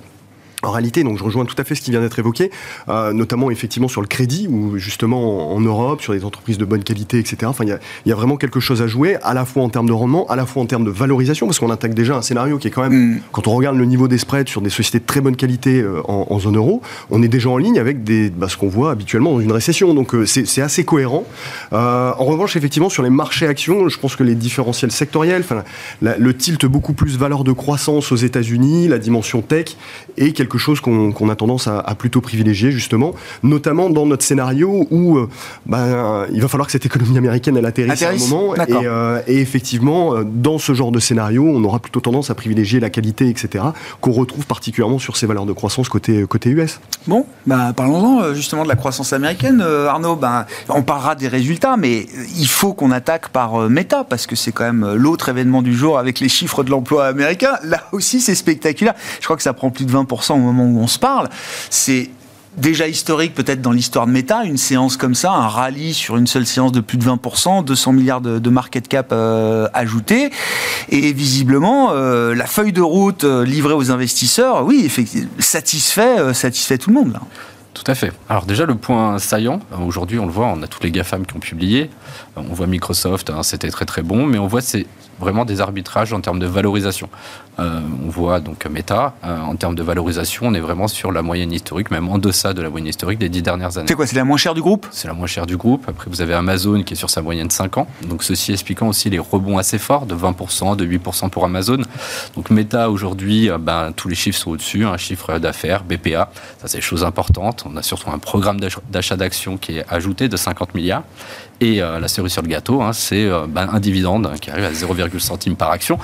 [0.63, 2.51] En réalité, donc je rejoins tout à fait ce qui vient d'être évoqué,
[2.89, 6.85] euh, notamment effectivement sur le crédit, ou justement en, Europe, sur des entreprises de bonne
[6.85, 7.39] qualité, etc.
[7.45, 9.87] Enfin, il y, y a, vraiment quelque chose à jouer, à la fois en termes
[9.87, 12.59] de rendement, à la fois en termes de valorisation, parce qu'on attaque déjà un scénario
[12.59, 13.21] qui est quand même, mm.
[13.33, 16.03] quand on regarde le niveau des spreads sur des sociétés de très bonne qualité euh,
[16.05, 18.91] en, en, zone euro, on est déjà en ligne avec des, bah, ce qu'on voit
[18.91, 19.95] habituellement dans une récession.
[19.95, 21.25] Donc euh, c'est assez cohérent.
[21.73, 25.45] Euh, en revanche, effectivement, sur les marchés actions, je pense que les différentiels sectoriels,
[26.03, 29.77] le tilt beaucoup plus valeur de croissance aux États-Unis, la dimension tech,
[30.17, 35.19] et quelque chose qu'on a tendance à, plutôt privilégier justement, notamment dans notre scénario où
[35.19, 35.29] euh,
[35.67, 39.21] ben, il va falloir que cette économie américaine elle atterrisse, à un moment et, euh,
[39.27, 42.91] et, effectivement euh, dans ce genre de scénario on aura plutôt tendance à privilégier la
[42.91, 43.65] qualité etc
[44.01, 46.81] qu'on retrouve particulièrement sur ces valeurs de croissance côté, côté US.
[47.07, 52.07] Bon, bah, parlons-en justement de la croissance américaine Arnaud, ben, on parlera des résultats mais
[52.37, 55.99] il faut qu'on attaque par Meta parce que c'est quand même l'autre événement du jour
[55.99, 57.59] avec les chiffres de l'emploi américain.
[57.65, 58.95] Là aussi c'est spectaculaire.
[59.21, 60.05] Je crois que ça prend plus de 20
[60.41, 61.29] au moment où on se parle,
[61.69, 62.11] c'est
[62.57, 66.27] déjà historique peut-être dans l'histoire de Meta, une séance comme ça, un rallye sur une
[66.27, 70.31] seule séance de plus de 20%, 200 milliards de, market cap euh, ajoutés,
[70.89, 74.91] et visiblement euh, la feuille de route euh, livrée aux investisseurs, oui,
[75.39, 77.21] satisfait, satisfait tout le monde là.
[77.73, 78.13] Tout à fait.
[78.29, 81.37] Alors déjà le point saillant, aujourd'hui on le voit, on a tous les GAFAM qui
[81.37, 81.89] ont publié,
[82.35, 84.87] on voit Microsoft, hein, c'était très très bon, mais on voit c'est
[85.21, 87.09] vraiment des arbitrages en termes de valorisation.
[87.59, 91.21] Euh, on voit donc Meta, euh, en termes de valorisation, on est vraiment sur la
[91.21, 93.87] moyenne historique, même en deçà de la moyenne historique des dix dernières années.
[93.89, 94.87] C'est quoi C'est la moins chère du groupe?
[94.91, 95.85] C'est la moins chère du groupe.
[95.87, 97.87] Après, vous avez Amazon qui est sur sa moyenne 5 ans.
[98.09, 101.83] Donc, ceci expliquant aussi les rebonds assez forts de 20%, de 8% pour Amazon.
[102.35, 104.87] Donc, Meta aujourd'hui, euh, ben, tous les chiffres sont au-dessus.
[104.87, 106.31] Un chiffre d'affaires, BPA,
[106.61, 107.65] ça c'est chose importante.
[107.71, 108.59] On a surtout un programme
[108.91, 111.03] d'achat d'actions qui est ajouté de 50 milliards.
[111.61, 115.19] Et la cerise sur le gâteau, hein, c'est ben, un dividende qui arrive à 0,5
[115.19, 115.99] centimes par action.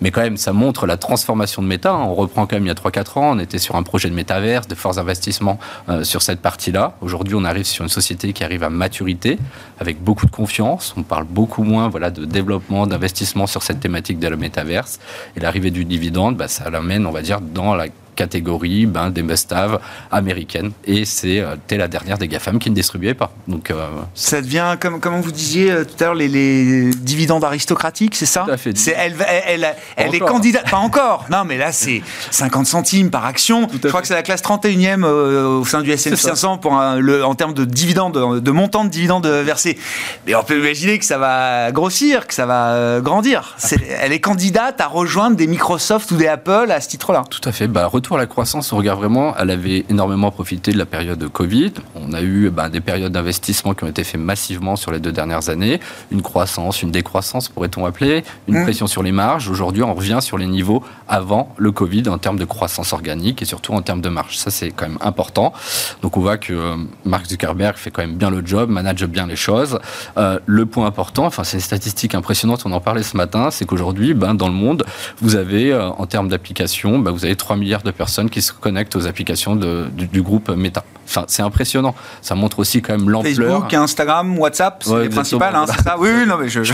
[0.00, 1.94] Mais quand même, ça montre la transformation de méta.
[1.94, 4.14] On reprend quand même il y a 3-4 ans, on était sur un projet de
[4.14, 6.96] métaverse, de forts investissements euh, sur cette partie-là.
[7.00, 9.38] Aujourd'hui, on arrive sur une société qui arrive à maturité,
[9.78, 10.94] avec beaucoup de confiance.
[10.96, 14.98] On parle beaucoup moins voilà, de développement, d'investissement sur cette thématique de la métaverse.
[15.36, 19.22] Et l'arrivée du dividende, bah, ça l'amène, on va dire, dans la catégorie ben, des
[19.22, 20.72] must-have américaines.
[20.86, 23.32] Et c'était la dernière des GAFAM qui ne distribuait pas.
[23.48, 23.72] Donc,
[24.14, 28.44] ça devient, comme, comme vous disiez tout à l'heure, les, les, dividendes aristocratiques, c'est ça
[28.46, 28.74] Tout à fait.
[28.96, 29.14] Elle
[29.46, 31.26] elle, elle, est candidate, pas encore.
[31.30, 33.68] Non, mais là, c'est 50 centimes par action.
[33.82, 37.34] Je crois que c'est la classe 31e au sein du S&P 500 pour le, en
[37.34, 39.78] termes de dividendes, de montant de dividendes versés.
[40.26, 43.56] Mais on peut imaginer que ça va grossir, que ça va grandir.
[44.00, 47.24] elle est candidate à rejoindre des Microsoft ou des Apple à ce titre-là.
[47.28, 47.68] Tout à fait.
[47.68, 51.18] Bah, retour à la croissance, on regarde vraiment, elle avait énormément profité de la période
[51.18, 51.72] de Covid.
[51.94, 55.10] On a eu bah, des périodes d'investissement qui ont été faites massivement sur les deux
[55.10, 55.80] dernières années.
[56.10, 58.64] Une croissance, une décroissance, pourrait-on appeler, une mmh.
[58.64, 59.48] pression sur les marges.
[59.48, 63.46] Aujourd'hui, on revient sur les niveaux avant le Covid en termes de croissance organique et
[63.46, 64.36] surtout en termes de marge.
[64.36, 65.54] Ça, c'est quand même important.
[66.02, 69.26] Donc, on voit que euh, Mark Zuckerberg fait quand même bien le job, manage bien
[69.26, 69.78] les choses.
[70.18, 73.64] Euh, le point important, enfin, c'est une statistique impressionnante, on en parlait ce matin, c'est
[73.64, 74.84] qu'aujourd'hui, ben, dans le monde,
[75.22, 78.52] vous avez, euh, en termes d'applications, ben, vous avez 3 milliards de personnes qui se
[78.52, 80.84] connectent aux applications de, du, groupe Meta.
[81.06, 81.94] Enfin, c'est impressionnant.
[82.22, 83.34] Ça montre aussi quand même l'ampleur.
[83.34, 86.62] Facebook, Instagram, WhatsApp, c'est les principales, hein, c'est ça Oui, oui, non, mais je.
[86.62, 86.72] je...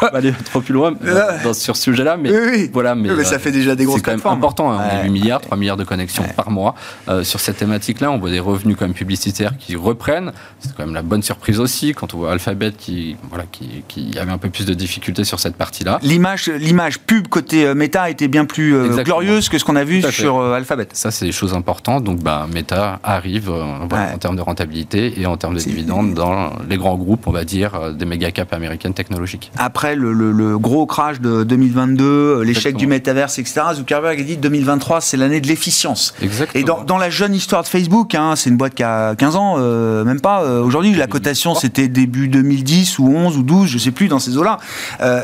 [0.00, 0.92] pas aller trop plus loin
[1.44, 2.94] dans, sur ce sujet-là, mais oui, voilà.
[2.94, 4.72] Mais, mais ça fait déjà des grosses C'est quand même important.
[4.72, 6.74] Hein, on a 8 milliards, 3 milliards de connexions par mois.
[7.08, 10.32] Euh, sur cette thématique-là, on voit des revenus quand même publicitaires qui reprennent.
[10.60, 14.18] C'est quand même la bonne surprise aussi quand on voit Alphabet qui, voilà, qui, qui
[14.18, 15.98] avait un peu plus de difficultés sur cette partie-là.
[16.02, 19.84] L'image, l'image pub côté euh, Meta était bien plus euh, glorieuse que ce qu'on a
[19.84, 20.88] vu sur Alphabet.
[20.92, 22.04] Ça, c'est des choses importantes.
[22.04, 26.76] Donc, bah, Meta arrive en termes de rentabilité et en termes de dividendes dans les
[26.76, 29.50] grands groupes, on va dire, des méga caps américaines technologiques.
[29.58, 35.00] Après le, le gros crash de 2022, l'échec du métaverse, etc., Zuckerberg a dit 2023,
[35.00, 36.14] c'est l'année de l'efficience.
[36.54, 39.36] Et dans, dans, la jeune histoire de Facebook, hein, c'est une boîte qui a 15
[39.36, 40.42] ans, euh, même pas.
[40.42, 44.18] Euh, aujourd'hui, la cotation, c'était début 2010 ou 11 ou 12, je sais plus, dans
[44.18, 44.58] ces eaux-là.
[45.00, 45.22] Euh,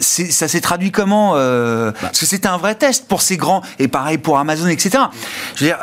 [0.00, 1.92] ça s'est traduit comment bah.
[2.00, 5.04] Parce que c'était un vrai test pour ces grands, et pareil pour Amazon, etc.
[5.54, 5.78] Je veux dire,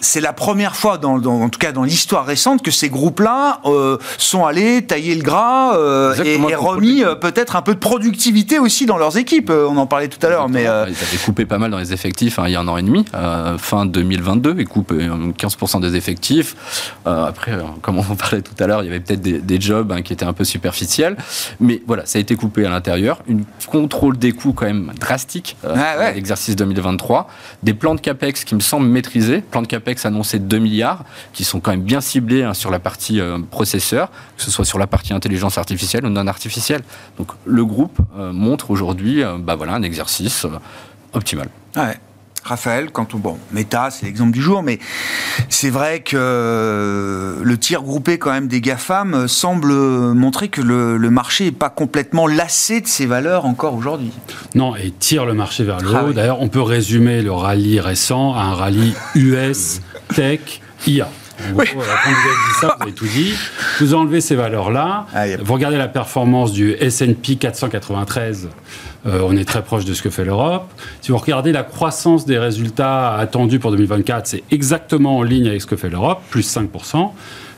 [0.00, 3.98] c'est la première fois, dans, en tout cas dans l'histoire récente, que ces groupes-là euh,
[4.16, 8.86] sont allés tailler le gras euh, et, remis euh, peut-être un peu de productivité aussi
[8.86, 9.50] dans leurs équipes.
[9.50, 12.38] on en parlait tout à l'heure, mais ils avaient coupé pas mal dans les effectifs
[12.38, 13.04] hein, il y a un an et demi,
[13.58, 16.56] fin 2022, ils coupent 15% des effectifs.
[17.04, 20.02] après, comme on en parlait tout à l'heure, il y avait peut-être des, jobs hein,
[20.02, 21.16] qui étaient un peu superficiels,
[21.60, 23.18] mais voilà, ça a été coupé à l'intérieur.
[23.26, 27.28] Une contrôle des coûts quand même drastique, à l'exercice 2023,
[27.62, 31.04] des plans de capex qui me semblent maîtrisés, plans de capex CAPEX annoncé 2 milliards,
[31.32, 34.64] qui sont quand même bien ciblés hein, sur la partie euh, processeur, que ce soit
[34.64, 36.82] sur la partie intelligence artificielle ou non artificielle.
[37.16, 40.46] Donc le groupe euh, montre aujourd'hui euh, bah, voilà, un exercice
[41.12, 41.48] optimal.
[42.44, 44.78] Raphaël, quand on, bon, Meta, c'est l'exemple du jour, mais
[45.48, 51.44] c'est vrai que le tir groupé quand même des GAFAM semble montrer que le, marché
[51.44, 54.12] n'est pas complètement lassé de ses valeurs encore aujourd'hui.
[54.54, 56.12] Non, et tire le marché vers le ah haut.
[56.12, 59.80] D'ailleurs, on peut résumer le rallye récent à un rallye US,
[60.14, 61.08] tech, IA.
[61.38, 63.32] Quand vous avez dit ça, vous avez tout dit.
[63.80, 68.48] Vous enlevez ces valeurs-là, ah, vous regardez la performance du S&P 493
[69.06, 70.70] euh, on est très proche de ce que fait l'Europe.
[71.00, 75.62] Si vous regardez la croissance des résultats attendus pour 2024, c'est exactement en ligne avec
[75.62, 77.10] ce que fait l'Europe, plus 5%.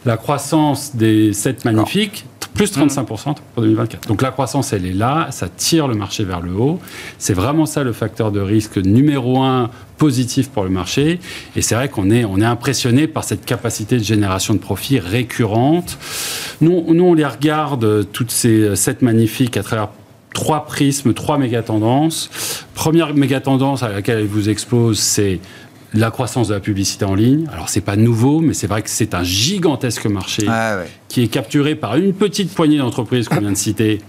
[0.06, 2.24] La croissance des 7 magnifiques,
[2.54, 4.08] plus 35% pour 2024.
[4.08, 6.80] Donc la croissance, elle est là, ça tire le marché vers le haut.
[7.18, 11.20] C'est vraiment ça le facteur de risque numéro un positif pour le marché.
[11.56, 14.98] Et c'est vrai qu'on est, on est impressionné par cette capacité de génération de profits
[14.98, 15.98] récurrente.
[16.60, 19.88] Nous, nous on les regarde, toutes ces 7 magnifiques, à travers
[20.34, 22.30] trois prismes, trois méga-tendances.
[22.74, 25.40] Première méga-tendance à laquelle elle vous expose, c'est
[25.92, 27.46] la croissance de la publicité en ligne.
[27.52, 31.28] Alors, c'est pas nouveau, mais c'est vrai que c'est un gigantesque marché ah qui est
[31.28, 34.00] capturé par une petite poignée d'entreprises qu'on vient de citer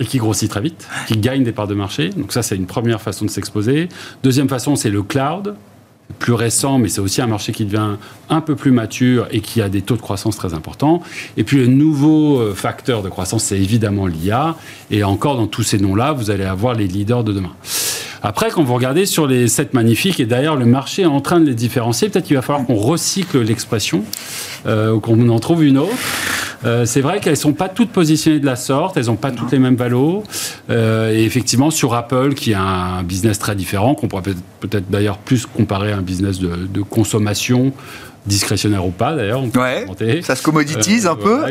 [0.00, 2.10] et qui grossit très vite, qui gagne des parts de marché.
[2.10, 3.88] Donc ça, c'est une première façon de s'exposer.
[4.22, 5.54] Deuxième façon, c'est le cloud
[6.18, 7.96] plus récent, mais c'est aussi un marché qui devient
[8.28, 11.02] un peu plus mature et qui a des taux de croissance très importants.
[11.36, 14.56] Et puis le nouveau euh, facteur de croissance, c'est évidemment l'IA.
[14.90, 17.52] Et encore dans tous ces noms-là, vous allez avoir les leaders de demain.
[18.22, 21.38] Après, quand vous regardez sur les sept magnifiques, et d'ailleurs le marché est en train
[21.38, 24.02] de les différencier, peut-être qu'il va falloir qu'on recycle l'expression,
[24.66, 25.94] euh, ou qu'on en trouve une autre.
[26.64, 29.30] Euh, c'est vrai qu'elles ne sont pas toutes positionnées de la sorte, elles n'ont pas
[29.30, 30.24] toutes les mêmes valos.
[30.70, 35.18] Euh, et effectivement, sur Apple, qui a un business très différent, qu'on pourrait peut-être d'ailleurs
[35.18, 37.72] plus comparer à un business de, consommation,
[38.26, 39.42] discrétionnaire ou pas d'ailleurs.
[39.56, 39.86] Ouais,
[40.22, 41.44] ça se commoditise un peu.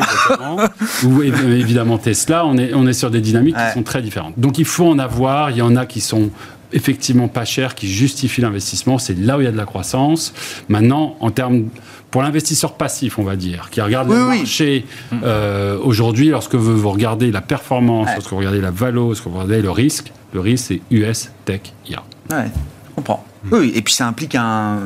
[1.04, 4.34] ou évidemment Tesla, on est, on est sur des dynamiques qui sont très différentes.
[4.38, 6.30] Donc il faut en avoir, il y en a qui sont
[6.74, 10.34] effectivement pas chers, qui justifient l'investissement, c'est là où il y a de la croissance.
[10.70, 11.66] Maintenant, en termes
[12.12, 14.86] pour l'investisseur passif, on va dire, qui regarde le marché
[15.24, 19.62] euh, aujourd'hui, lorsque vous, regardez la performance, lorsque vous regardez la valo, lorsque vous regardez
[19.62, 22.04] le risque, le risque c'est US Tech IA.
[22.98, 23.24] Comprends.
[23.52, 24.80] Oui, et puis ça implique un,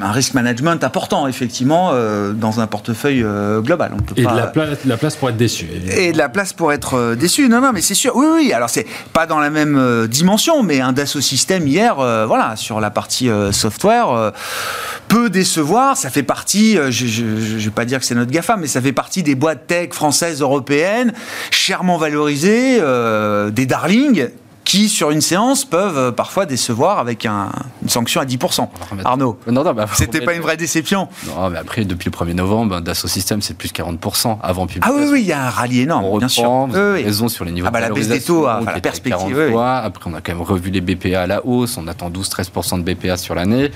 [0.00, 3.90] un risk management important, effectivement, euh, dans un portefeuille euh, global.
[3.94, 5.66] On peut Et pas- de la, pla- de la place pour être déçu.
[5.98, 7.48] et de la place pour être euh, déçu.
[7.48, 8.14] Non, non, mais c'est sûr.
[8.14, 8.52] Oui, oui.
[8.52, 12.80] Alors c'est pas dans la même dimension, mais un Dassault Systèmes hier, euh, voilà, sur
[12.80, 14.32] la partie software,
[15.08, 15.96] peut décevoir.
[15.96, 16.76] Ça fait partie.
[16.90, 17.24] je, je
[17.64, 20.40] vais pas dire que c'est notre Gafa, mais ça fait partie des boîtes tech françaises,
[20.40, 21.12] européennes,
[21.50, 22.80] chèrement valorisées,
[23.50, 24.28] des darlings.
[24.70, 27.50] Qui, sur une séance, peuvent euh, parfois décevoir avec un-
[27.82, 28.70] une sanction à 10%.
[28.88, 31.08] remettre- Arnaud, Non, non, bah, c'était pas une vraie déception.
[31.26, 34.62] Non, mais après, depuis le 1er novembre, ben, Dassault Systèmes, c'est plus de 40% avant
[34.62, 34.96] Ah publication.
[34.96, 36.44] oui, oui, il y a un rallye énorme, On bien sûr.
[36.44, 37.04] reprend, vous Oui, avez oui.
[37.04, 39.32] raison sur les niveaux Ah bah, de la baisse des taux, enfin, la perspective, 40
[39.34, 39.50] oui, oui.
[39.50, 39.78] fois.
[39.78, 41.76] Après, on a quand même revu les BPA à la hausse.
[41.76, 43.72] On attend 12-13% de BPA sur l'année.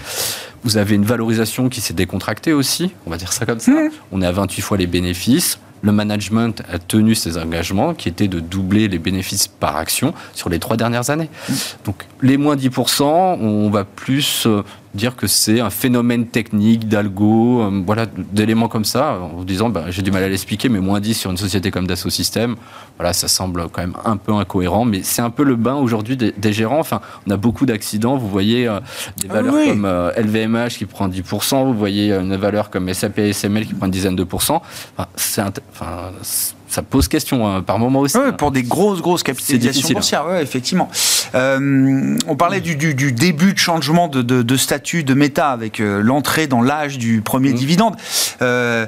[0.62, 3.72] Vous avez une valorisation qui s'est décontractée aussi, on va dire ça comme ça.
[3.72, 3.90] Mmh.
[4.12, 5.58] On est à 28 fois les bénéfices.
[5.84, 10.48] Le management a tenu ses engagements qui étaient de doubler les bénéfices par action sur
[10.48, 11.28] les trois dernières années.
[11.48, 11.52] Mmh.
[11.84, 14.62] Donc les moins 10%, on va plus euh,
[14.94, 19.86] dire que c'est un phénomène technique, d'algo, euh, voilà, d'éléments comme ça, en disant, bah,
[19.90, 22.56] j'ai du mal à l'expliquer, mais moins 10 sur une société comme Dassault Systèmes,
[22.96, 26.16] voilà, ça semble quand même un peu incohérent, mais c'est un peu le bain aujourd'hui
[26.16, 26.78] des, des gérants.
[26.78, 28.78] Enfin, on a beaucoup d'accidents, vous voyez euh,
[29.18, 29.68] des Ah valeurs oui.
[29.68, 33.74] comme euh, LVMH qui prend 10%, vous voyez euh, une valeur comme SAP SML qui
[33.74, 34.62] prend une dizaine de pourcents.
[34.96, 38.16] Enfin, c'est int- enfin, c- ça pose question hein, par moment aussi.
[38.18, 38.32] Ouais, hein.
[38.32, 39.92] pour des grosses, grosses capitalisations hein.
[39.92, 40.88] boursières, ouais, effectivement.
[41.36, 45.50] Euh, on parlait du, du- du début de changement de, de- de statut de Meta
[45.50, 47.54] avec euh, l'entrée dans l'âge du premier Mhm.
[47.56, 47.96] dividende.
[48.42, 48.86] Euh,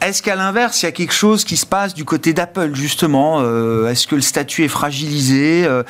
[0.00, 3.40] est-ce qu'à l'inverse, il y a quelque chose qui se passe du côté d'Apple, justement
[3.40, 5.82] Euh, Est-ce que le statut est fragilisé Euh,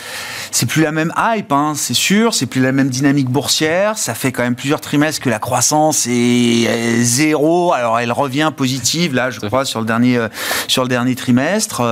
[0.51, 3.99] C'est plus la même hype, hein, c'est sûr, c'est plus la même dynamique boursière.
[3.99, 7.73] Ça fait quand même plusieurs trimestres que la croissance est zéro.
[7.73, 10.29] Alors elle revient positive, là, je crois, sur le dernier, euh,
[10.69, 11.83] sur le dernier trimestre.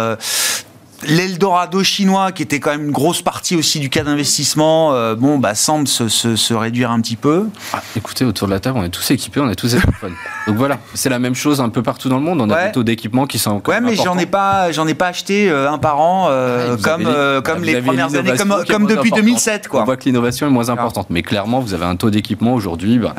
[1.07, 5.39] L'Eldorado chinois, qui était quand même une grosse partie aussi du cas d'investissement, euh, bon,
[5.39, 7.49] bah, semble se, se- se réduire un petit peu.
[7.73, 10.15] Ah, écoutez, autour de la table, on est tous équipés, on a tous des téléphones.
[10.47, 12.41] Donc voilà, c'est la même chose un peu partout dans le monde.
[12.41, 12.67] On a Ouais.
[12.67, 15.71] des taux d'équipement qui sont Ouais, mais j'en ai pas, j'en ai pas acheté euh,
[15.71, 19.15] un par an euh, Ouais, vous comme avez- comme les premières années, comme, depuis importante.
[19.17, 19.83] 2007, quoi.
[19.83, 22.99] On voit que l'innovation est moins importante, mais clairement, vous avez un taux d'équipement aujourd'hui.
[22.99, 23.15] bah,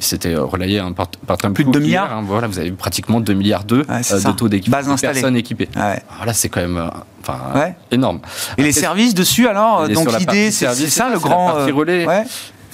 [0.00, 2.18] C'était relayé hein, par, par Plus de Cook 2 hier, milliards.
[2.18, 4.78] hein, voilà, vous avez pratiquement 2 milliards 2 Ouais, c'est de taux d'équipement.
[5.00, 5.68] Personnes équipées.
[5.76, 6.00] Ouais.
[6.14, 6.90] Alors là, c'est quand même,
[7.20, 7.74] enfin, Ouais.
[7.90, 8.20] énorme.
[8.56, 11.56] Et les services dessus, alors Donc l'idée, c'est ça le grand.
[11.56, 12.06] euh, relais.
[12.06, 12.24] ouais.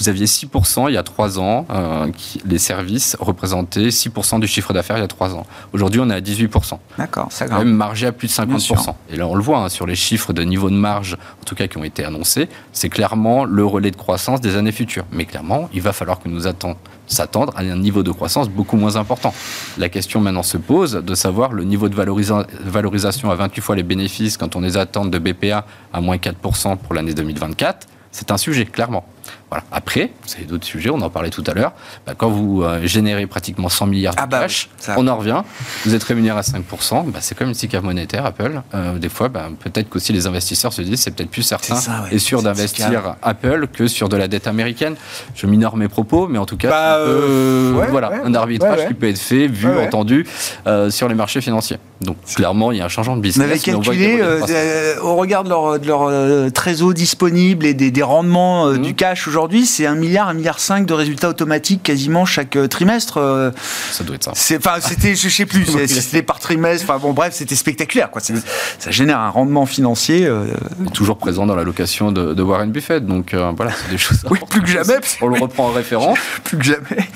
[0.01, 4.47] Vous aviez 6% il y a 3 ans, euh, qui- les services représentaient 6% du
[4.47, 5.47] chiffre d'affaires il y a 3 ans.
[5.73, 6.79] Aujourd'hui, on est à 18%.
[6.99, 8.77] D'accord, ça même margé à plus de Bien sûr.
[8.77, 8.97] 50%.
[9.11, 11.55] Et là, on le voit hein, sur les chiffres de niveau de marge, en tout
[11.55, 15.05] cas qui ont été annoncés, c'est clairement le relais de croissance des années futures.
[15.13, 16.77] Mais clairement, il va falloir que nous attend-
[17.07, 19.33] s'attendre à un niveau de croissance beaucoup moins important.
[19.79, 23.77] La question maintenant se pose de savoir le niveau de valorisa- valorisation à 28 fois
[23.77, 27.87] les bénéfices quand on les attend de BPA à moins 4% pour l'année 2024.
[28.11, 29.05] C'est un sujet, clairement.
[29.51, 29.65] Voilà.
[29.73, 31.73] Après, c'est d'autres sujets, on en parlait tout à l'heure.
[32.07, 35.17] Bah, quand vous euh, générez pratiquement 100 milliards de Ah bah cash, oui, on en
[35.17, 35.43] revient.
[35.87, 38.61] Vous êtes rémunéré à 5%, bah, c'est comme une SICAV monétaire, Apple.
[38.75, 42.03] Euh, des fois, peut-être qu'aussi les investisseurs se disent c'est peut-être plus certain C'est ça,
[42.03, 42.15] ouais.
[42.15, 43.17] et sûr d'investir.
[43.23, 44.97] Apple que sur de la dette américaine.
[45.35, 48.21] Je minore mes propos, mais en tout cas, euh, ouais, voilà, ouais.
[48.25, 50.27] un arbitrage qui peut être fait, vu, entendu,
[50.67, 51.79] euh, sur les marchés financiers.
[52.01, 53.47] Donc, clairement, il y a un changement de On business.
[53.47, 56.53] avait mais on voit qu'il y a calculé, euh, au regard de leur, de leur
[56.53, 58.79] trésor disponible et des, des rendements Mhm.
[58.83, 62.67] du cash aujourd'hui, c'est 1 milliard, 1 milliard 5 de résultats automatiques quasiment chaque euh,
[62.69, 63.19] trimestre.
[63.19, 63.51] euh,
[63.93, 64.33] Ça doit être ça.
[64.35, 66.85] c'est, enfin, c'était, je sais plus, c'était par trimestre.
[66.89, 68.11] Enfin bon, bref, c'était spectaculaire.
[68.11, 68.21] Quoi.
[68.21, 70.27] Ça génère un rendement financier.
[70.27, 70.47] euh,
[70.95, 73.05] toujours présent dans l'allocation de, de Warren Buffett.
[73.07, 74.25] Donc euh, voilà, c'est des choses.
[74.31, 74.99] Oui, plus que jamais.
[75.21, 76.19] On le reprend en référence.
[76.45, 77.09] plus que jamais.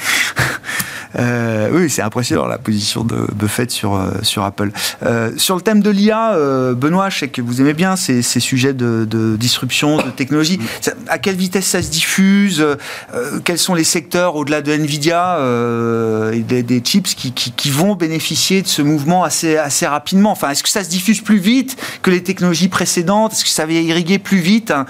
[1.18, 4.70] Euh, oui, c'est impressionnant la position de Buffett sur, euh, sur Apple.
[5.04, 8.22] Euh, sur le thème de l'IA, euh, Benoît, je sais que vous aimez bien ces,
[8.22, 10.58] ces sujets de, de disruption, de technologie.
[11.08, 12.76] À quelle vitesse ça se diffuse euh,
[13.44, 17.70] Quels sont les secteurs au-delà de Nvidia euh, et des, des chips qui, qui- qui
[17.70, 20.30] vont bénéficier de ce mouvement assez, assez rapidement?
[20.32, 23.32] Enfin, est-ce que ça se diffuse plus vite que les technologies précédentes?
[23.32, 24.86] Est-ce que ça va irriguer plus vite hein,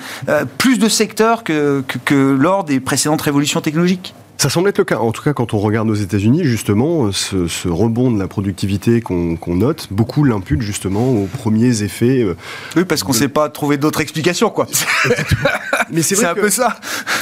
[0.58, 4.14] plus de secteurs que, que, que lors des précédentes révolutions technologiques?
[4.38, 4.98] Ça semble être le cas.
[4.98, 8.26] En tout cas, quand on regarde aux États-Unis, justement, euh, ce, ce rebond de la
[8.26, 12.22] productivité qu'on note, beaucoup l'imputent justement aux premiers effets.
[12.24, 12.34] euh,
[12.74, 14.66] Oui, parce qu'on ne sait pas trouver d'autres explications, quoi.
[15.92, 16.80] Mais c'est un peu ça.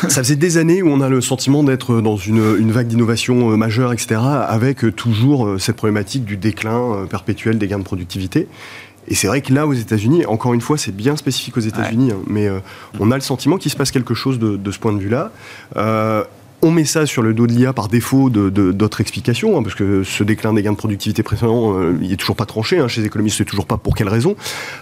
[0.08, 3.50] ça faisait des années où on a le sentiment d'être dans une, une vague d'innovation
[3.52, 8.48] euh, majeure, etc., avec toujours cette problématique du déclin perpétuel des gains de productivité.
[9.08, 12.12] Et c'est vrai que là, aux États-Unis, encore une fois, c'est bien spécifique aux États-Unis,
[12.12, 12.60] hein, mais euh,
[13.00, 15.32] on a le sentiment qu'il se passe quelque chose de, de ce point de vue-là.
[15.76, 16.22] Euh,
[16.62, 19.74] on met ça sur le dos de l'IA par défaut d'autres de, explications, hein, parce
[19.74, 22.78] que ce déclin des gains de productivité précédents, euh, il est toujours pas tranché.
[22.78, 24.36] Hein, chez les économistes, c'est toujours pas pour quelle raison.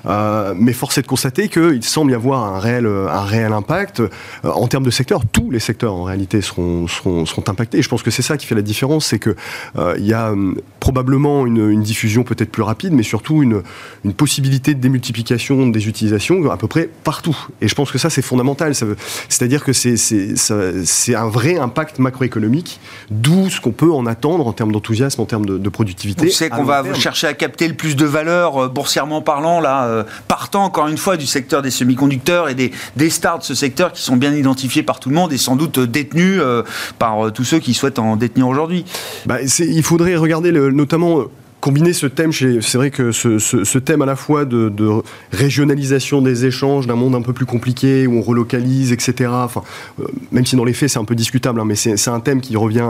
[0.07, 4.01] Euh, mais force est de constater qu'il semble y avoir un réel, un réel impact.
[4.01, 4.09] Euh,
[4.45, 7.79] en termes de secteur, tous les secteurs en réalité seront, seront, impactés.
[7.79, 9.37] Et je pense que c'est ça qui fait la différence, c'est que
[9.76, 10.35] euh, il y a
[10.81, 13.62] probablement une, une diffusion peut-être plus rapide, mais surtout une,
[14.05, 17.37] une possibilité de démultiplication des utilisations à peu près partout.
[17.61, 18.74] Et je pense que ça, c'est fondamental.
[18.74, 21.68] C'est-à-dire que c'est un vrai impact
[21.99, 26.27] macroéconomique, d'où ce qu'on peut en attendre en termes d'enthousiasme, en termes de, de productivité.
[26.27, 29.85] On sait qu'on va chercher à capter le plus de valeur, euh, boursièrement parlant, là,
[29.87, 33.55] euh, partant encore une fois du secteur des semi-conducteurs et des, des stars de ce
[33.55, 36.62] secteur qui sont bien identifiés par tout le monde et sans doute détenus euh,
[36.99, 38.85] par euh, tous ceux qui souhaitent en détenir aujourd'hui.
[39.27, 41.25] Bah, il faudrait regarder le, notamment
[41.61, 44.89] combiner ce thème, c'est vrai que ce, ce, ce, thème à la fois de, de
[45.33, 49.31] régionalisation des échanges, d'un monde un peu plus compliqué, où on relocalise, etc.
[49.33, 49.63] Enfin,
[50.01, 52.41] euh, même si dans les faits c'est un peu discutable, hein, mais c'est un thème
[52.41, 52.89] qui revient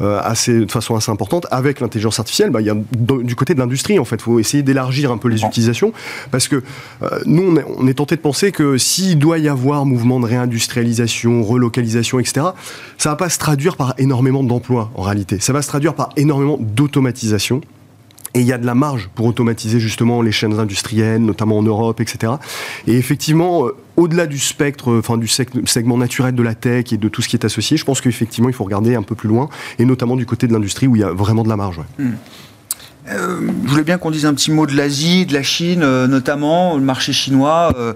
[0.00, 1.46] euh, assez, de façon assez importante.
[1.50, 2.76] Avec l'intelligence artificielle, bah, il y a
[3.22, 5.92] du côté de l'industrie, en fait, il faut essayer d'élargir un peu les utilisations,
[6.30, 6.62] parce que
[7.02, 10.20] euh, nous, on est, on est, tenté de penser que s'il doit y avoir mouvement
[10.20, 12.46] de réindustrialisation, relocalisation, etc.,
[12.98, 15.38] ça va pas se traduire par énormément d'emplois, en réalité.
[15.40, 17.60] Ça va se traduire par énormément d'automatisation.
[18.34, 21.62] Et il y a de la marge pour automatiser justement les chaînes industrielles, notamment en
[21.62, 22.34] Europe, etc.
[22.86, 27.08] Et effectivement, euh, au-delà du spectre, enfin du segment naturel de la tech et de
[27.08, 29.48] tout ce qui est associé, je pense qu'effectivement, il faut regarder un peu plus loin,
[29.78, 31.80] et notamment du côté de l'industrie où il y a vraiment de la marge.
[31.98, 32.10] Mmh.
[33.08, 36.06] Euh, je voulais bien qu'on dise un petit mot de l'Asie, de la Chine, euh,
[36.06, 37.72] notamment le marché chinois.
[37.76, 37.94] Euh,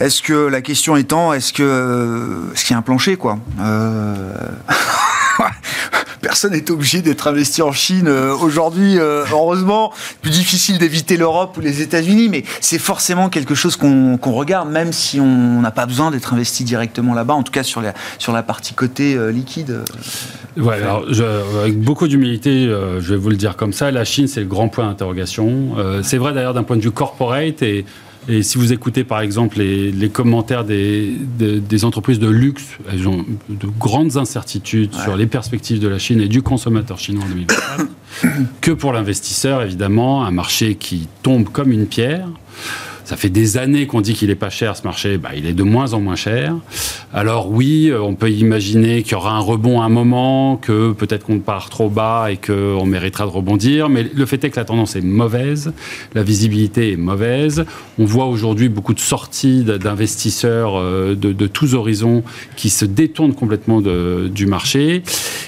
[0.00, 3.38] est-ce que la question étant, est-ce que est-ce qu'il y a un plancher, quoi?
[6.20, 8.98] personne n'est obligé d'être investi en Chine euh, aujourd'hui.
[8.98, 14.18] Euh, heureusement, plus difficile d'éviter l'Europe ou les États-Unis, mais c'est forcément quelque chose qu'on
[14.18, 17.62] qu regarde, même si on n'a pas besoin d'être investi directement là-bas, en tout cas
[17.62, 19.84] sur la, sur la partie côté euh, liquide.
[20.56, 21.24] Ouais, alors, je,
[21.60, 24.68] avec beaucoup d'humilité, je vais vous le dire comme ça, la Chine, c'est le grand
[24.68, 25.76] point d'interrogation.
[26.02, 27.84] C'est vrai d'ailleurs d'un point de vue corporate et
[28.28, 32.66] et si vous écoutez par exemple les, les commentaires des, des, des, entreprises de luxe,
[32.90, 35.02] elles ont de grandes incertitudes ouais.
[35.02, 37.86] sur les perspectives de la Chine et du consommateur chinois en 2024.
[38.60, 42.28] que pour l'investisseur, évidemment, un marché qui tombe comme une pierre.
[43.06, 45.52] Ça fait des années qu'on dit qu'il est pas cher ce marché, bah, il est
[45.52, 46.56] de moins en moins cher.
[47.14, 51.24] Alors oui, on peut imaginer qu'il y aura un rebond à un moment, que peut-être
[51.24, 54.64] qu'on part trop bas et qu'on méritera de rebondir, mais le fait est que la
[54.64, 55.72] tendance est mauvaise,
[56.16, 57.64] la visibilité est mauvaise.
[58.00, 62.24] On voit aujourd'hui beaucoup de sorties d'investisseurs de, de, tous horizons
[62.56, 65.04] qui se détournent complètement de, du marché,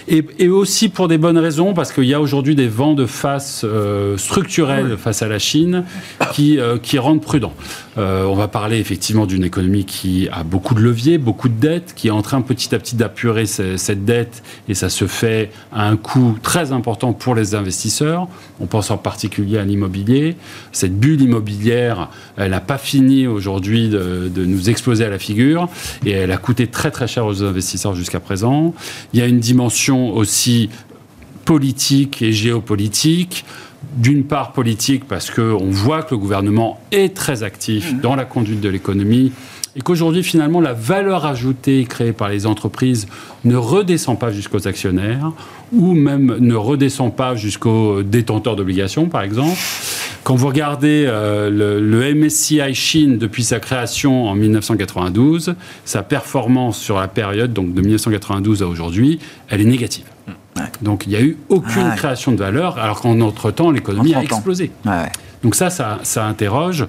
[0.07, 3.05] et, et, aussi pour des bonnes raisons, parce qu'il y a aujourd'hui des vents de
[3.05, 5.85] face euh, structurels face à la Chine
[6.33, 7.48] qui, euh, qui rendent prudent.
[7.97, 11.95] Euh, on va parler effectivement d'une économie qui a beaucoup de leviers, beaucoup de dettes,
[11.97, 15.89] qui est en train petit à petit d'apurer cette dette, et ça se fait à
[15.89, 18.29] un coût très important pour les investisseurs.
[18.61, 20.37] On pense en particulier à l'immobilier.
[20.73, 25.69] Cette bulle immobilière, elle n'a pas fini aujourd'hui de, de, nous exploser à la figure,
[26.05, 28.75] et elle a coûté très très cher aux investisseurs jusqu'à présent.
[29.13, 30.71] Il y a une dimension aussi
[31.49, 33.47] politique et géopolitique
[33.97, 38.61] d'une part politique parce qu'on voit que le gouvernement est très actif dans la conduite
[38.61, 39.33] de l'économie
[39.77, 43.07] et qu'aujourd'hui finalement la valeur ajoutée créée par les entreprises
[43.45, 45.33] ne redescend pas jusqu'aux actionnaires
[45.73, 49.57] ou même ne redescend pas jusqu'aux détenteurs d'obligations par exemple.
[50.25, 55.55] Quand vous regardez euh, le, le, MSCI Chine depuis sa création en 1992,
[55.85, 60.05] sa performance sur la période donc de 1992 à aujourd'hui, elle est négative.
[60.83, 64.23] Donc il n'y a eu aucune ah création de valeur, alors qu'en entre-temps, l'économie a
[64.23, 64.71] explosé.
[64.87, 65.13] Ah ouais.
[65.43, 66.87] Donc ça, ça, ça interroge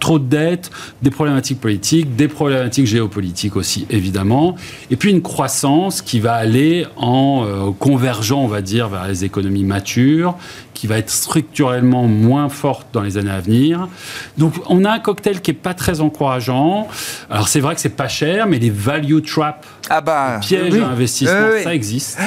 [0.00, 0.70] trop de dettes,
[1.02, 4.56] des problématiques politiques, des problématiques géopolitiques aussi, évidemment,
[4.90, 9.24] et puis une croissance qui va aller en euh, convergeant, on va dire, vers les
[9.24, 10.36] économies matures,
[10.74, 13.88] qui va être structurellement moins forte dans les années à venir.
[14.36, 16.86] Donc on a un cocktail qui est pas très encourageant.
[17.30, 20.74] Alors c'est vrai que c'est pas cher, mais les value traps, ah bah, les pièges
[20.74, 20.80] oui.
[20.80, 21.64] à investissement, oui.
[21.64, 22.18] ça existe.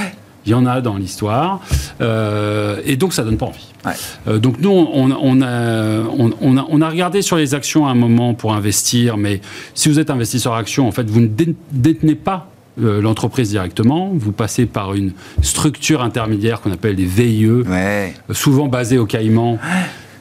[0.45, 1.61] Il y en a dans l'histoire.
[2.01, 3.67] Euh, et donc, ça donne pas envie.
[3.85, 3.93] Ouais.
[4.27, 7.91] Euh, donc, nous, on, on, a, on, a, on, a, regardé sur les actions à
[7.91, 9.41] un moment pour investir, mais
[9.75, 11.27] si vous êtes investisseur action, en fait, vous ne
[11.71, 12.47] détenez pas
[12.81, 15.11] euh, l'entreprise directement, vous passez par une
[15.41, 18.13] structure intermédiaire qu'on appelle les VIE, ouais.
[18.31, 19.59] souvent basée au Caïman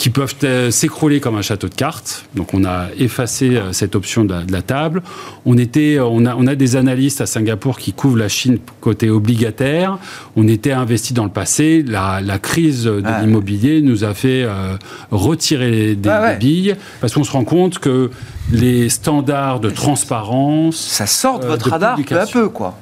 [0.00, 2.24] qui peuvent euh, s'écrouler comme un château de cartes.
[2.34, 5.02] Donc on a effacé euh, cette option de la, de la, table.
[5.44, 9.10] On, était, on, a, on a des analystes à Singapour qui couvrent la Chine côté
[9.10, 9.98] obligataire.
[10.36, 11.84] On était investi dans le passé.
[11.86, 14.78] La, la crise de ah, l'immobilier nous a fait euh,
[15.10, 16.32] retirer des, ah, ouais.
[16.32, 18.10] des billes parce qu'on se rend compte que
[18.50, 20.76] les standards de transparence...
[20.76, 22.74] Ça sort de votre radar peu à peu, quoi.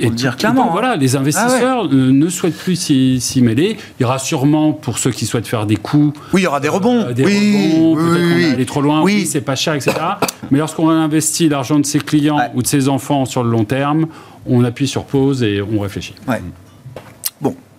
[0.00, 0.64] Et dire clairement.
[0.64, 3.76] Donc, voilà, les investisseurs ah ne souhaitent plus s'y mêler.
[3.98, 6.18] Il y aura sûrement pour ceux qui souhaitent faire des coups.
[6.32, 7.06] Oui, il y aura des rebonds.
[7.06, 9.02] Euh, des oui, rebonds, peut-être aller trop loin.
[9.02, 9.92] Oui, c'est pas cher, etc.
[10.50, 14.06] Mais lorsqu'on investit l'argent de ses clients ou de ses enfants sur le long terme,
[14.46, 16.14] on appuie sur pause et on réfléchit.
[16.26, 16.40] Ouais.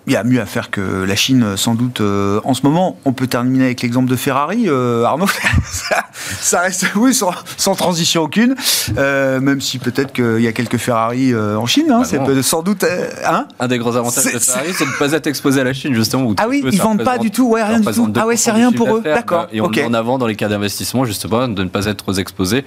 [0.09, 2.97] Il y a mieux à faire que la Chine, sans doute, euh, en ce moment.
[3.05, 5.27] On peut terminer avec l'exemple de Ferrari, euh, Arnaud.
[6.41, 8.55] ça, reste, oui, sans, transition aucune.
[8.97, 11.91] Euh, même si peut-être qu'il y a quelques Ferrari en Chine.
[11.91, 12.83] Hein, bah c'est sans doute.
[13.23, 15.73] Hein Un des gros avantages de Ferrari, c'est de ne pas être exposé à la
[15.73, 16.33] Chine, justement.
[16.37, 17.47] ah oui, ils vendent pas du tout.
[17.47, 18.11] Ouais, rien du tout.
[18.15, 19.01] Ah ouais, c'est rien pour eux.
[19.03, 19.45] D'accord.
[19.51, 22.65] Et on met en avant dans les cas d'investissement, justement, de ne pas être exposé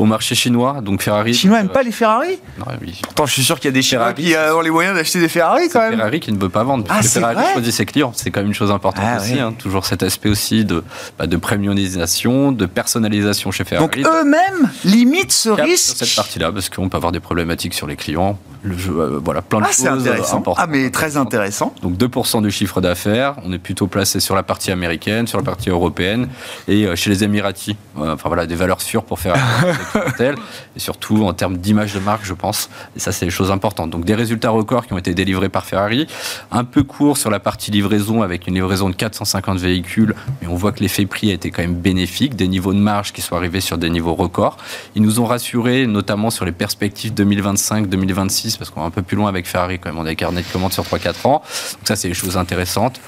[0.00, 0.80] au marché chinois.
[0.82, 1.30] Donc Ferrari.
[1.30, 2.40] Les Chinois n'aiment pas les Ferrari?
[2.58, 2.98] Non, oui.
[3.00, 5.28] Pourtant, je suis sûr qu'il y a des Chinois qui ont les moyens d'acheter des
[5.28, 5.94] Ferrari quand même.
[5.94, 8.12] Ferrari qui ne veut pas vendre ah, Ferrari choisit ses clients.
[8.14, 9.38] C'est quand même une chose importante ah, aussi.
[9.38, 9.52] Hein.
[9.58, 10.82] toujours cet aspect aussi de,
[11.18, 14.02] bah, de premiumisation, de personnalisation chez Ferrari.
[14.02, 15.96] Donc eux-mêmes limitent ce risque.
[15.96, 18.38] Sur cette partie-là, parce qu'on peut avoir des problématiques sur les clients.
[18.62, 20.42] Le jeu, euh, voilà, plein de ah, choses intéressant.
[20.56, 21.74] Ah, mais très intéressant.
[21.82, 23.36] Donc 2% du chiffre d'affaires.
[23.44, 26.28] On est plutôt placé sur la partie américaine, sur la partie européenne
[26.68, 27.76] et euh, chez les Émiratis.
[27.96, 29.34] enfin voilà, des valeurs sûres pour faire
[30.20, 32.68] et surtout en termes d'image de marque, je pense.
[32.96, 33.90] Et ça, c'est des choses importantes.
[33.90, 36.06] Donc des résultats records qui ont été délivrés par Ferrari
[36.50, 40.54] un peu court sur la partie livraison avec une livraison de 450 véhicules, mais on
[40.54, 43.36] voit que l'effet prix a été quand même bénéfique, des niveaux de marge qui sont
[43.36, 44.56] arrivés sur des niveaux records.
[44.94, 49.16] Ils nous ont rassurés, notamment sur les perspectives 2025-2026, parce qu'on est un peu plus
[49.16, 51.32] loin avec Ferrari quand même, on a des carnets de commandes sur 3-4 ans.
[51.32, 51.42] Donc
[51.84, 53.00] ça, c'est des choses intéressantes.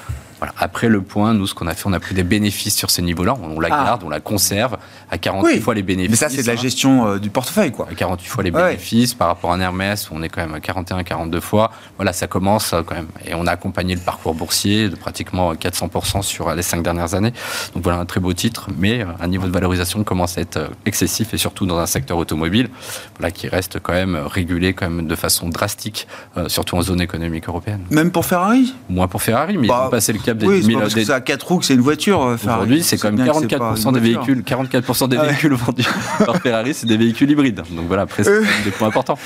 [0.57, 3.01] Après le point, nous, ce qu'on a fait, on a pris des bénéfices sur ces
[3.01, 3.35] niveaux-là.
[3.41, 3.83] On, la ah.
[3.85, 4.77] garde, on la conserve
[5.09, 6.11] à 48 fois les bénéfices.
[6.11, 6.55] Mais ça, c'est de la hein.
[6.55, 7.87] gestion euh, du portefeuille, quoi.
[7.91, 10.53] À 48 fois les bénéfices par rapport à un Hermès où on est quand même
[10.53, 11.71] à 41, 42 fois.
[11.97, 13.07] Voilà, ça commence euh, quand même.
[13.25, 17.33] Et on a accompagné le parcours boursier de pratiquement 400% sur les cinq dernières années.
[17.73, 20.71] Donc voilà, un très beau titre, mais euh, un niveau de valorisation commence à être
[20.85, 22.69] excessif et surtout dans un secteur automobile,
[23.17, 26.07] voilà, qui reste quand même régulé quand même de façon drastique,
[26.47, 27.81] surtout en zone économique européenne.
[27.89, 28.73] Même pour Ferrari?
[28.89, 31.47] Moins pour Ferrari, mais bah, passer le cap oui, c'est parce que c'est à 4
[31.47, 32.23] roues que c'est une voiture.
[32.23, 35.85] Euh, Aujourd'hui, c'est quand même 44% des véhicules, 44% des véhicules vendus
[36.25, 37.61] par Ferrari, c'est des véhicules hybrides.
[37.71, 38.43] Donc voilà, après, c'est euh.
[38.63, 39.17] des points importants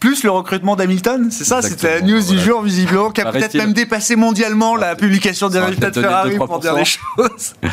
[0.00, 3.54] plus le recrutement d'Hamilton, c'est ça C'était la news du jour, visiblement, qui a peut-être
[3.54, 7.54] même dépassé mondialement la publication des résultats de Ferrari pour dire les choses.
[7.62, 7.72] voilà,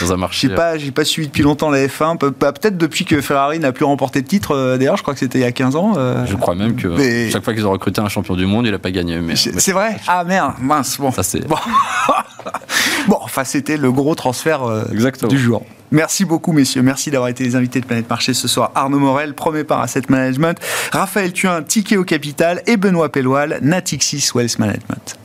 [0.00, 0.48] dans un marché.
[0.48, 3.84] J'ai pas, j'ai pas suivi depuis longtemps la F1, peut-être depuis que Ferrari n'a plus
[3.84, 4.54] remporté de titre.
[4.54, 5.94] Euh, d'ailleurs, je crois que c'était il y a 15 ans.
[5.96, 6.24] Euh.
[6.26, 6.96] Je crois même que
[7.30, 9.18] chaque fois qu'ils ont recruté un champion du monde, il a pas gagné.
[9.18, 9.36] Mais...
[9.36, 9.96] C'est vrai?
[10.06, 10.98] Ah merde, mince.
[10.98, 11.10] Bon.
[11.12, 11.46] Ça c'est.
[11.46, 11.56] Bon.
[13.08, 14.86] bon, enfin, c'était le gros transfert
[15.28, 15.64] du jour.
[15.90, 16.82] Merci beaucoup, messieurs.
[16.82, 18.70] Merci d'avoir été les invités de Planète Marché ce soir.
[18.74, 20.58] Arnaud Morel, premier par Asset Management,
[20.92, 25.18] Raphaël Thuin, Ticket au Capital et Benoît Pelloal, Natixis Wealth Management.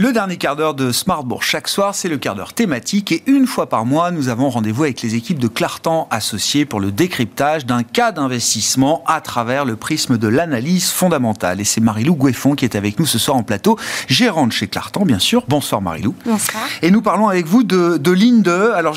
[0.00, 3.48] Le dernier quart d'heure de Smartbourg chaque soir, c'est le quart d'heure thématique et une
[3.48, 7.66] fois par mois, nous avons rendez-vous avec les équipes de Clartan associées pour le décryptage
[7.66, 11.60] d'un cas d'investissement à travers le prisme de l'analyse fondamentale.
[11.60, 13.76] Et c'est Marilou Goueffon qui est avec nous ce soir en plateau,
[14.06, 15.42] gérante chez Clartan bien sûr.
[15.48, 16.14] Bonsoir Marilou.
[16.24, 16.62] Bonsoir.
[16.82, 18.70] Et nous parlons avec vous de, de Linde.
[18.76, 18.96] Alors,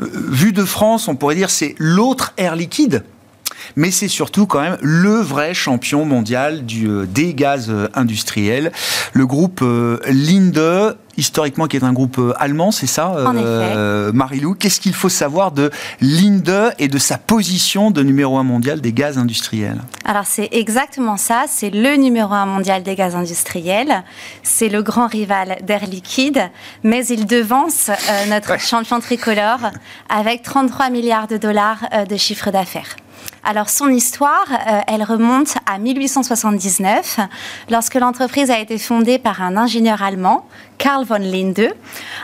[0.00, 3.02] euh, vu de France, on pourrait dire c'est l'autre air liquide
[3.76, 8.72] mais c'est surtout quand même le vrai champion mondial du, euh, des gaz euh, industriels.
[9.12, 14.80] Le groupe euh, Linde, historiquement qui est un groupe allemand, c'est ça, euh, Marilou Qu'est-ce
[14.80, 19.18] qu'il faut savoir de Linde et de sa position de numéro un mondial des gaz
[19.18, 19.80] industriels?
[20.04, 24.02] Alors c'est exactement ça, c'est le numéro un mondial des gaz industriels,
[24.42, 26.50] c'est le grand rival d'Air Liquide,
[26.84, 27.90] mais il devance
[28.28, 29.70] notre champion tricolore
[30.08, 32.96] avec 33 milliards de dollars de chiffre d'affaires.
[33.42, 37.20] Alors son histoire, euh, elle remonte à 1879,
[37.70, 41.72] lorsque l'entreprise a été fondée par un ingénieur allemand, Karl von Linde,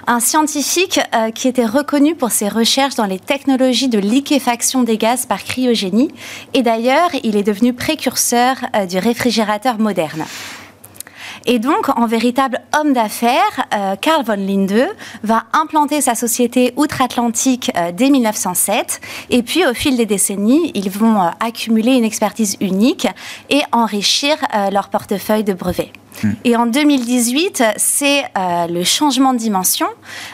[0.06, 4.98] un scientifique euh, qui était reconnu pour ses recherches dans les technologies de liquéfaction des
[4.98, 6.10] gaz par cryogénie.
[6.52, 10.24] Et d'ailleurs, il est devenu précurseur euh, du réfrigérateur moderne.
[11.48, 14.88] Et donc, en véritable homme d'affaires, euh, Karl von Linde
[15.22, 19.00] va implanter sa société outre-Atlantique euh, dès 1907.
[19.30, 23.06] Et puis, au fil des décennies, ils vont euh, accumuler une expertise unique
[23.48, 24.36] et enrichir
[24.72, 25.92] leur portefeuille de brevets.
[26.44, 29.86] Et en 2018, c'est le changement de dimension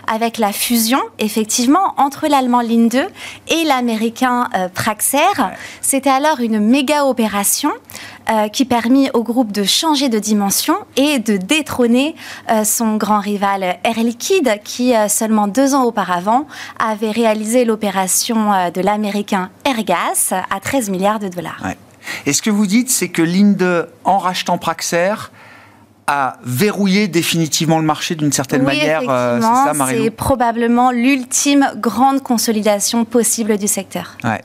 [0.06, 3.08] avec la fusion, effectivement, entre l'allemand Linde
[3.48, 5.52] et l'américain Praxair.
[5.80, 7.72] C'était alors une méga opération
[8.30, 12.14] euh, qui permit au groupe de changer de dimension et de détrôner
[12.50, 16.46] euh, son grand rival Air Liquide, qui euh, seulement deux ans auparavant
[16.78, 21.62] avait réalisé l'opération de l'américain Airgas à 13 milliards de dollars.
[22.24, 25.32] Et ce que vous dites, c'est que Linde, en rachetant Praxair,
[26.06, 29.02] à verrouiller définitivement le marché d'une certaine Oui, manière.
[29.08, 34.16] euh, c'est ça, c'est probablement l'ultime grande consolidation possible du secteur.
[34.24, 34.42] Ouais.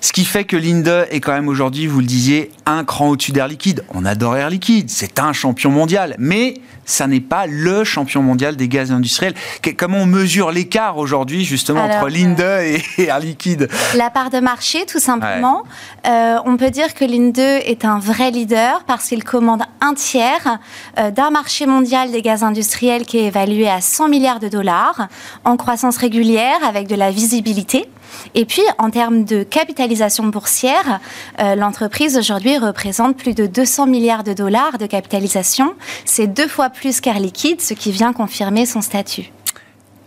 [0.00, 3.32] Ce qui fait que Linde est quand même aujourd'hui, vous le disiez, un cran au-dessus
[3.32, 3.84] d'Air Liquide.
[3.94, 6.54] On adore Air Liquide, c'est un champion mondial, mais
[6.84, 9.34] ça n'est pas le champion mondial des gaz industriels.
[9.76, 13.68] Comment on mesure l'écart aujourd'hui justement Alors, entre Linde et et Air Liquide?
[13.96, 15.62] La part de marché, tout simplement.
[16.06, 20.58] Euh, on peut dire que l'INDE est un vrai leader parce qu'il commande un tiers
[20.98, 25.08] euh, d'un marché mondial des gaz industriels qui est évalué à 100 milliards de dollars
[25.44, 27.88] en croissance régulière avec de la visibilité.
[28.34, 31.00] Et puis, en termes de capitalisation boursière,
[31.40, 35.74] euh, l'entreprise aujourd'hui représente plus de 200 milliards de dollars de capitalisation.
[36.04, 39.32] C'est deux fois plus qu'Air Liquide, ce qui vient confirmer son statut.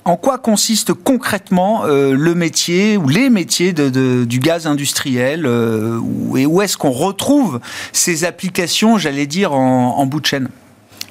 [0.05, 5.99] En quoi consiste concrètement euh, le métier ou les métiers du gaz industriel euh,
[6.37, 7.59] et où est-ce qu'on retrouve
[7.91, 10.49] ces applications, j'allais dire, en bout de chaîne?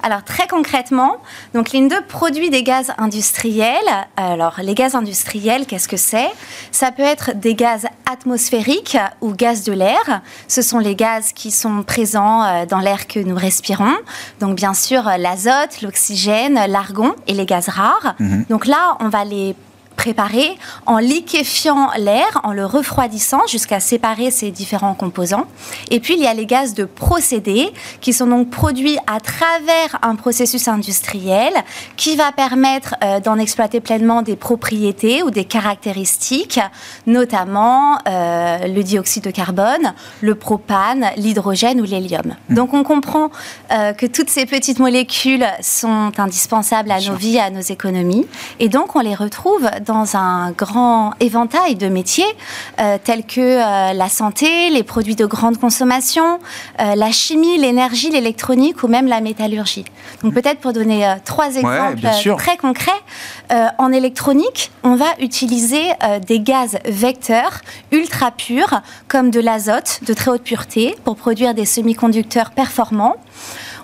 [0.03, 1.17] Alors très concrètement,
[1.53, 3.73] donc Linde produit des gaz industriels.
[4.15, 6.29] Alors les gaz industriels, qu'est-ce que c'est?
[6.71, 10.21] Ça peut être des gaz atmosphériques ou gaz de l'air.
[10.47, 13.95] Ce sont les gaz qui sont présents euh, dans l'air que nous respirons.
[14.39, 18.15] Donc bien sûr l'azote, l'oxygène, l'argon et les gaz rares.
[18.49, 19.55] Donc là, on va les
[19.97, 25.47] préparer en liquéfiant l'air, en le refroidissant jusqu'à séparer ces différents composants.
[25.91, 29.99] Et puis il y a les gaz de procédé qui sont donc produits à travers
[30.01, 31.53] un processus industriel
[31.97, 36.59] qui va permettre euh, d'en exploiter pleinement des propriétés ou des caractéristiques,
[37.05, 42.35] notamment euh, le dioxyde de carbone, le propane, l'hydrogène ou l'hélium.
[42.49, 43.29] Donc on comprend
[43.71, 48.27] euh, que toutes ces petites molécules sont indispensables à nos vies, à nos économies,
[48.59, 52.25] et donc on les retrouve dans un grand éventail de métiers
[52.79, 56.39] euh, tels que euh, la santé, les produits de grande consommation,
[56.79, 59.85] euh, la chimie, l'énergie, l'électronique ou même la métallurgie.
[60.23, 62.01] Donc peut-être pour donner trois exemples
[62.37, 62.91] très concrets,
[63.77, 65.83] en électronique, on va utiliser
[66.25, 67.61] des gaz vecteurs
[67.91, 73.15] ultra purs comme de l'azote de très haute pureté pour produire des semi-conducteurs performants.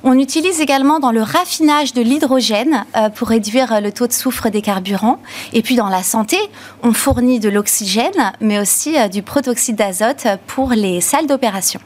[0.05, 4.11] On utilise également dans le raffinage de l'hydrogène euh, pour réduire euh, le taux de
[4.11, 5.19] soufre des carburants.
[5.53, 6.37] Et puis dans la santé,
[6.83, 11.79] on fournit de l'oxygène, mais aussi euh, du protoxyde d'azote pour les salles d'opération.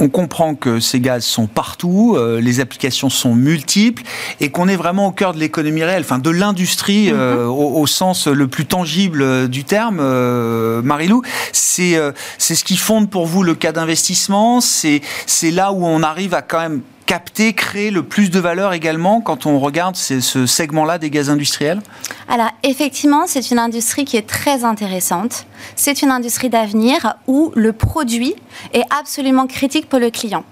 [0.00, 4.02] On comprend que ces gaz sont partout, euh, les applications sont multiples
[4.40, 7.86] et qu'on est vraiment au cœur de l'économie réelle, enfin de l'industrie euh, au, au
[7.86, 9.98] sens le plus tangible euh, du terme.
[10.00, 11.22] Euh, Marilou,
[11.52, 11.98] c'est
[12.38, 14.60] c'est ce qui fonde pour vous le cas d'investissement.
[14.60, 18.72] C'est c'est là où on arrive à quand même capter, créer le plus de valeur
[18.72, 21.80] également quand on regarde ces- ce segment-là des gaz industriels?
[22.28, 25.46] Alors effectivement, c'est une industrie qui est très intéressante.
[25.76, 28.34] C'est une industrie d'avenir où le produit
[28.72, 30.44] est absolument critique pour le client.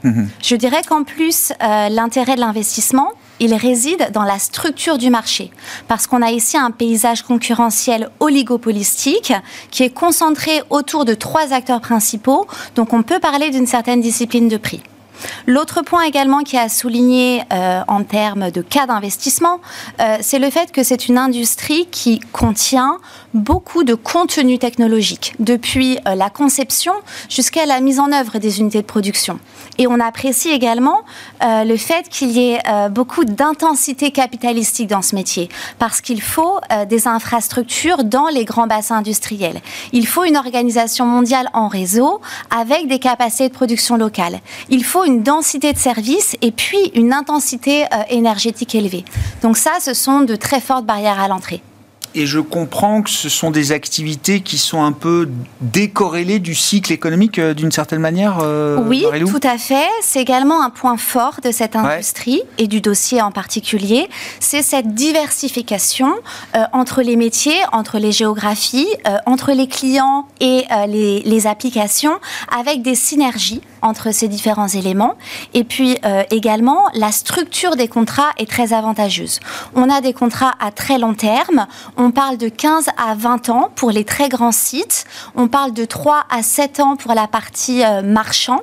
[0.42, 5.50] Je dirais qu'en plus, euh, l'intérêt de l'investissement, il réside dans la structure du marché.
[5.86, 9.32] Parce qu'on a ici un paysage concurrentiel oligopolistique
[9.70, 12.46] qui est concentré autour de trois acteurs principaux.
[12.74, 14.82] Donc on peut parler d'une certaine discipline de prix.
[15.46, 19.60] L'autre point également qui a souligné euh, en termes de cas d'investissement,
[20.00, 22.98] euh, c'est le fait que c'est une industrie qui contient
[23.34, 26.92] beaucoup de contenu technologique, depuis euh, la conception
[27.28, 29.38] jusqu'à la mise en œuvre des unités de production.
[29.78, 31.00] Et on apprécie également
[31.42, 32.60] euh, le fait qu'il y ait
[32.90, 35.48] beaucoup d'intensité capitalistique dans ce métier,
[35.78, 36.58] parce qu'il faut
[36.88, 39.60] des infrastructures dans les grands bassins industriels.
[39.92, 44.40] Il faut une organisation mondiale en réseau avec des capacités de production locales.
[44.68, 49.04] Il faut une densité de services et puis une intensité euh, énergétique élevée.
[49.42, 51.62] Donc ça, ce sont de très fortes barrières à l'entrée.
[52.18, 55.28] Et je comprends que ce sont des activités qui sont un peu
[55.60, 58.40] décorrélées du cycle économique euh, d'une certaine manière.
[58.42, 59.86] euh, Oui, Marilou tout à fait.
[60.02, 64.08] C'est également un point fort de cette industrie et du dossier en particulier.
[64.40, 66.12] C'est cette diversification
[66.56, 72.18] euh, entre les métiers, entre les géographies, euh, entre les clients et les, les applications,
[72.60, 75.14] avec des synergies entre ces différents éléments.
[75.54, 75.98] Et puis
[76.30, 79.38] également, la structure des contrats est très avantageuse.
[79.76, 81.66] On a des contrats à très long terme.
[81.96, 85.04] On parle de 15 à 20 ans pour les très grands sites.
[85.34, 88.60] On parle de 3 à 7 ans pour la partie euh, marchand.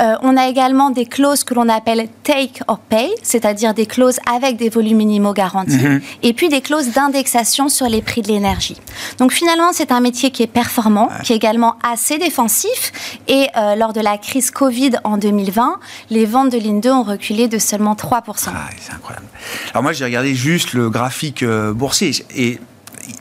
[0.00, 4.18] Euh, on a également des clauses que l'on appelle take or pay, c'est-à-dire des clauses
[4.28, 5.78] avec des volumes minimaux garantis,
[6.22, 8.76] et puis des clauses d'indexation sur les prix de l'énergie.
[9.18, 13.76] Donc finalement, c'est un métier qui est performant, qui est également assez défensif, et euh,
[13.76, 15.78] lors de la crise Covid en 2020,
[16.10, 18.48] les ventes de Linde ont reculé de seulement 3%.
[18.48, 19.26] Ah, c'est incroyable.
[19.70, 22.58] Alors moi, j'ai regardé juste le graphique boursier et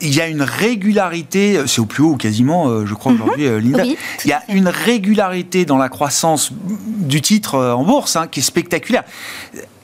[0.02, 3.46] il y a une régularité, euh, c'est au plus haut quasiment, euh, je crois aujourd'hui,
[3.48, 3.84] euh, Linda.
[3.84, 8.40] Oui, il y a une régularité dans la croissance du titre en bourse hein, qui
[8.40, 9.04] est spectaculaire.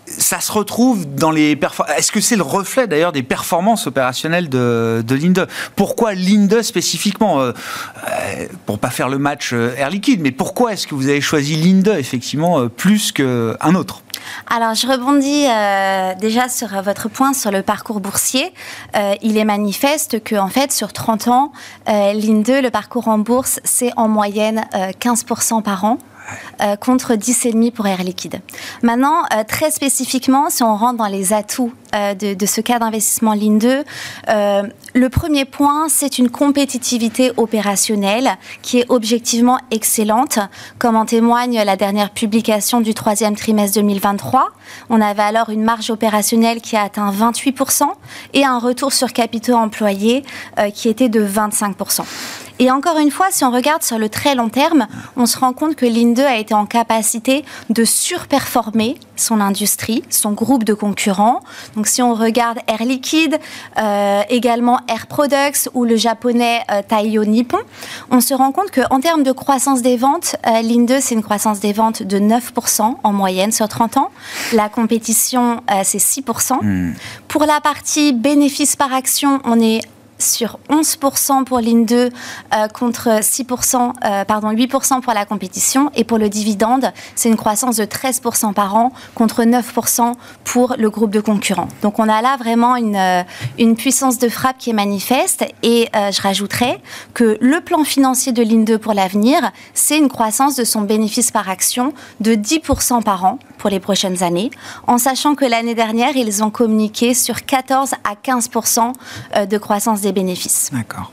[0.08, 1.98] ça se retrouve dans les performances.
[1.98, 5.48] Est-ce que c'est le reflet d'ailleurs des performances opérationnelles de, de Linde?
[5.76, 7.52] Pourquoi Linde spécifiquement euh,
[8.66, 11.96] Pour pas faire le match Air Liquide, mais pourquoi est-ce que vous avez choisi Linde
[11.98, 14.02] effectivement plus qu'un autre?
[14.50, 18.54] Alors, je rebondis euh, déjà sur votre point sur le parcours boursier.
[18.96, 21.52] Euh, il est manifeste que, en fait, sur 30 ans,
[21.90, 25.98] euh, l'INDE, le parcours en bourse, c'est en moyenne 15% par an.
[26.62, 28.42] Euh, contre 10,5 pour Air Liquide.
[28.82, 33.34] Maintenant, euh, très spécifiquement, si on rentre dans les atouts euh, de, ce cas d'investissement
[33.34, 33.84] Ligne 2,
[34.94, 40.40] le premier point, c'est une compétitivité opérationnelle qui est objectivement excellente,
[40.80, 44.50] comme en témoigne la dernière publication du troisième trimestre 2023.
[44.90, 47.84] On avait alors une marge opérationnelle qui a atteint 28%
[48.34, 50.24] et un retour sur capitaux employés
[50.74, 52.02] qui était de 25%.
[52.60, 55.54] Et encore une fois, si on regarde sur le très long terme, on se rend
[55.54, 61.42] compte que l'INDE a été en capacité de surperformer son industrie, son groupe de concurrents.
[61.76, 63.40] Donc si on regarde Air Liquide,
[63.78, 67.60] euh, également Air Products ou le japonais euh, Taiyo Nippon,
[68.12, 71.60] on se rend compte qu'en termes de croissance des ventes, euh, l'INDE, c'est une croissance
[71.60, 74.12] des ventes de 9% en moyenne sur 30 ans.
[74.54, 76.60] La compétition, euh, c'est 6%.
[76.62, 76.94] Hmm.
[77.28, 79.82] Pour la partie bénéfice par action, on est
[80.20, 81.94] sur 11% pour l'IN2
[82.54, 85.92] euh, contre 6%, euh, pardon, 8% pour la compétition.
[85.96, 90.14] Et pour le dividende, c'est une croissance de 13% par an contre 9%
[90.44, 91.68] pour le groupe de concurrents.
[91.82, 93.24] Donc on a là vraiment une, euh,
[93.60, 95.46] une puissance de frappe qui est manifeste.
[95.64, 96.80] Et je rajouterais
[97.14, 101.50] que le plan financier de l'IN2 pour l'avenir, c'est une croissance de son bénéfice par
[101.50, 104.52] action de 10% par an pour les prochaines années,
[104.86, 108.94] en sachant que l'année dernière, ils ont communiqué sur 14 à 15%
[109.48, 110.70] de croissance des bénéfices.
[110.72, 111.12] D'accord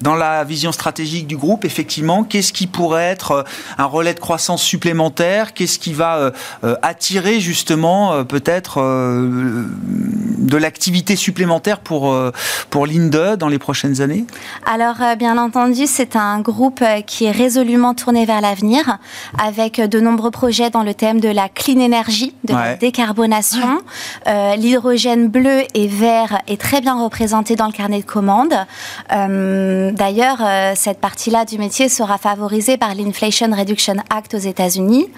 [0.00, 3.42] dans la vision stratégique du groupe, effectivement, qu'est-ce qui pourrait être euh,
[3.78, 5.52] un relais de croissance supplémentaire?
[5.52, 6.30] Qu'est-ce qui va euh,
[6.64, 8.80] euh, attirer justement peut-être
[10.40, 12.14] de l'activité supplémentaire pour,
[12.70, 14.24] pour l'INDE dans les prochaines années?
[14.66, 18.98] Alors, bien entendu, c'est un groupe qui est résolument tourné vers l'avenir,
[19.38, 23.82] avec de nombreux projets dans le thème de la clean energy, de la décarbonation.
[24.26, 28.54] L'hydrogène bleu et vert est très bien représenté dans le carnet de commandes.
[29.10, 35.08] D'ailleurs, euh, cette partie-là du métier sera favorisée par l'Inflation Reduction Act aux États-Unis.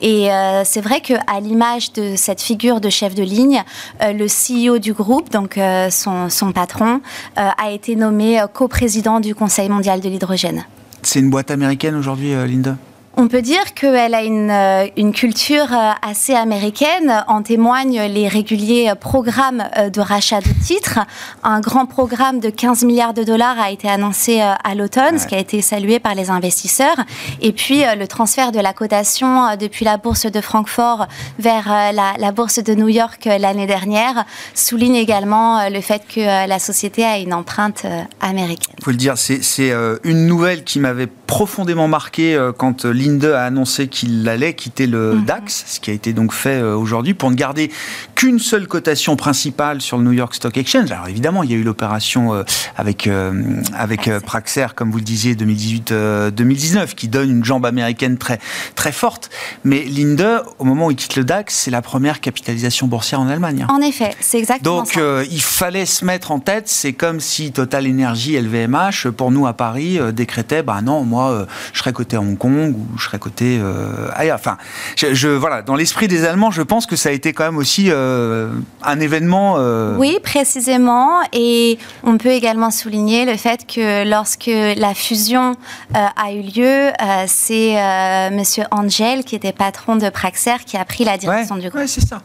[0.00, 3.62] Et euh, c'est vrai qu'à l'image de cette figure de chef de ligne,
[4.02, 5.58] euh, le CEO du groupe, donc
[5.90, 7.00] son, patron,
[7.36, 10.64] a été nommé coprésident du Conseil mondial de l'hydrogène.
[11.02, 12.76] C'est une boîte américaine aujourd'hui, Linda?
[13.16, 17.24] On peut dire qu'elle a une, euh, une, culture euh, assez américaine.
[17.26, 21.00] En témoignent les réguliers programmes euh, de rachat de titres.
[21.42, 25.34] Un grand programme de 15 milliards de dollars a été annoncé à l'automne, ce qui
[25.34, 26.96] a été salué par les investisseurs.
[27.40, 31.06] Et puis le transfert de la cotation depuis la bourse de Francfort
[31.38, 36.58] vers la, la bourse de New York l'année dernière souligne également le fait que la
[36.58, 37.86] société a une empreinte
[38.20, 38.74] américaine.
[38.78, 39.72] Il faut le dire, c'est
[40.04, 45.24] une nouvelle qui m'avait profondément marqué quand Linde a annoncé qu'il allait quitter le mhm.
[45.24, 47.70] DAX, ce qui a été donc fait euh, aujourd'hui, pour ne garder
[48.14, 50.90] qu'une seule cotation principale sur le New York Stock Exchange.
[50.92, 52.42] Alors évidemment, il y a eu l'opération euh,
[52.76, 53.32] avec, euh,
[53.74, 58.38] avec Praxair, comme vous le disiez, 2018-2019, qui donne une jambe américaine très,
[58.74, 59.30] très forte.
[59.64, 63.28] Mais Linde, au moment où il quitte le DAX, c'est la première capitalisation boursière en
[63.28, 63.66] Allemagne.
[63.68, 65.00] En effet, c'est exactement donc, ça.
[65.00, 69.46] Donc il fallait se mettre en tête, c'est comme si Total Energy, LVMH, pour nous
[69.46, 73.18] à Paris, décrétait, bah non, moi, je serais coté à Hong Kong ou je serais
[73.18, 74.36] côté euh, ailleurs.
[74.36, 74.56] Enfin,
[74.96, 77.86] je, voilà, dans l'esprit des Allemands, je pense que ça a été quand même aussi
[77.90, 78.50] euh,
[78.82, 79.56] un événement.
[79.58, 81.20] Euh, oui, précisément.
[81.32, 85.56] Et on peut également souligner le fait que lorsque la fusion
[85.94, 86.90] a eu lieu,
[87.26, 91.82] c'est Monsieur Angel, qui était patron de Praxair, qui a pris la direction du groupe.
[91.82, 92.22] Oui, c'est ça.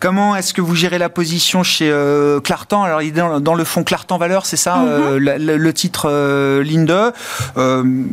[0.00, 2.82] Comment est-ce que vous gérez la position chez euh, Clartan?
[2.82, 5.56] Alors, il est dans, le fonds Clartan Valeur, c'est ça, euh, mhm.
[5.56, 7.12] le, titre euh, Linde.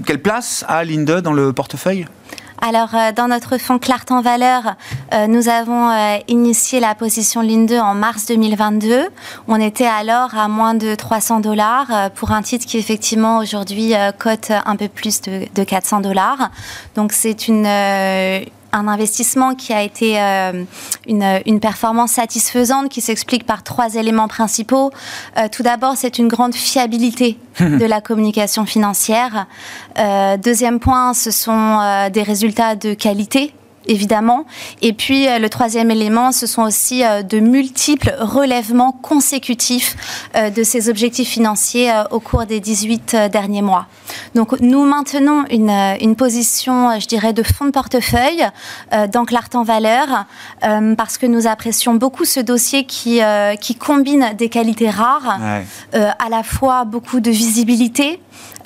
[0.06, 2.08] quelle place a Linde dans le portefeuille?
[2.62, 4.76] Alors, dans notre fonds Clartan Valeur,
[5.30, 5.92] nous avons
[6.28, 9.08] initié la position Linde en mars 2022.
[9.48, 14.52] On était alors à moins de 300 dollars pour un titre qui, effectivement, aujourd'hui cote
[14.66, 16.50] un peu plus de, de 400 dollars.
[16.96, 17.66] Donc, c'est une
[18.72, 20.64] un investissement qui a été euh,
[21.08, 24.92] une, performance satisfaisante qui s'explique par trois éléments principaux.
[25.38, 29.48] Euh, tout d'abord, c'est une grande fiabilité de la communication financière.
[29.98, 33.54] Euh, deuxième point, ce sont des résultats de qualité
[33.90, 34.46] évidemment.
[34.82, 39.96] Et puis euh, le troisième élément, ce sont aussi euh, de multiples relèvements consécutifs
[40.36, 43.88] euh, de ces objectifs financiers au cours des 18 derniers mois.
[44.36, 45.72] Donc nous maintenons une,
[46.02, 48.46] une position, je dirais, de fonds de portefeuille
[49.12, 50.26] dans Clartan Valeur
[50.64, 53.22] euh, parce que nous apprécions beaucoup ce dossier qui,
[53.60, 55.40] qui combine des qualités rares,
[55.94, 58.20] à la fois beaucoup de visibilité,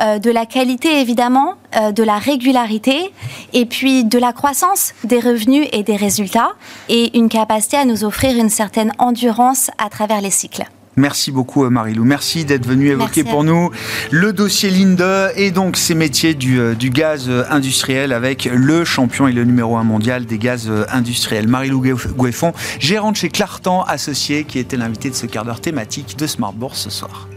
[0.03, 1.55] de la qualité évidemment,
[1.93, 3.11] de la régularité
[3.53, 6.51] et puis de la croissance des revenus et des résultats
[6.89, 10.65] et une capacité à nous offrir une certaine endurance à travers les cycles.
[10.95, 12.03] Merci beaucoup euh, Marilou.
[12.03, 13.71] Merci d'être venue évoquer pour nous
[14.11, 18.85] le dossier Linde et donc ces métiers du, euh, du, gaz euh, industriel avec le
[18.85, 21.47] champion et le numéro un mondial des gaz industriels.
[21.47, 21.83] Marilou
[22.15, 26.53] Goueffon, gérante chez Clartan Associé, qui était l'invité de ce quart d'heure thématique de Smart
[26.53, 27.27] Bourse ce soir.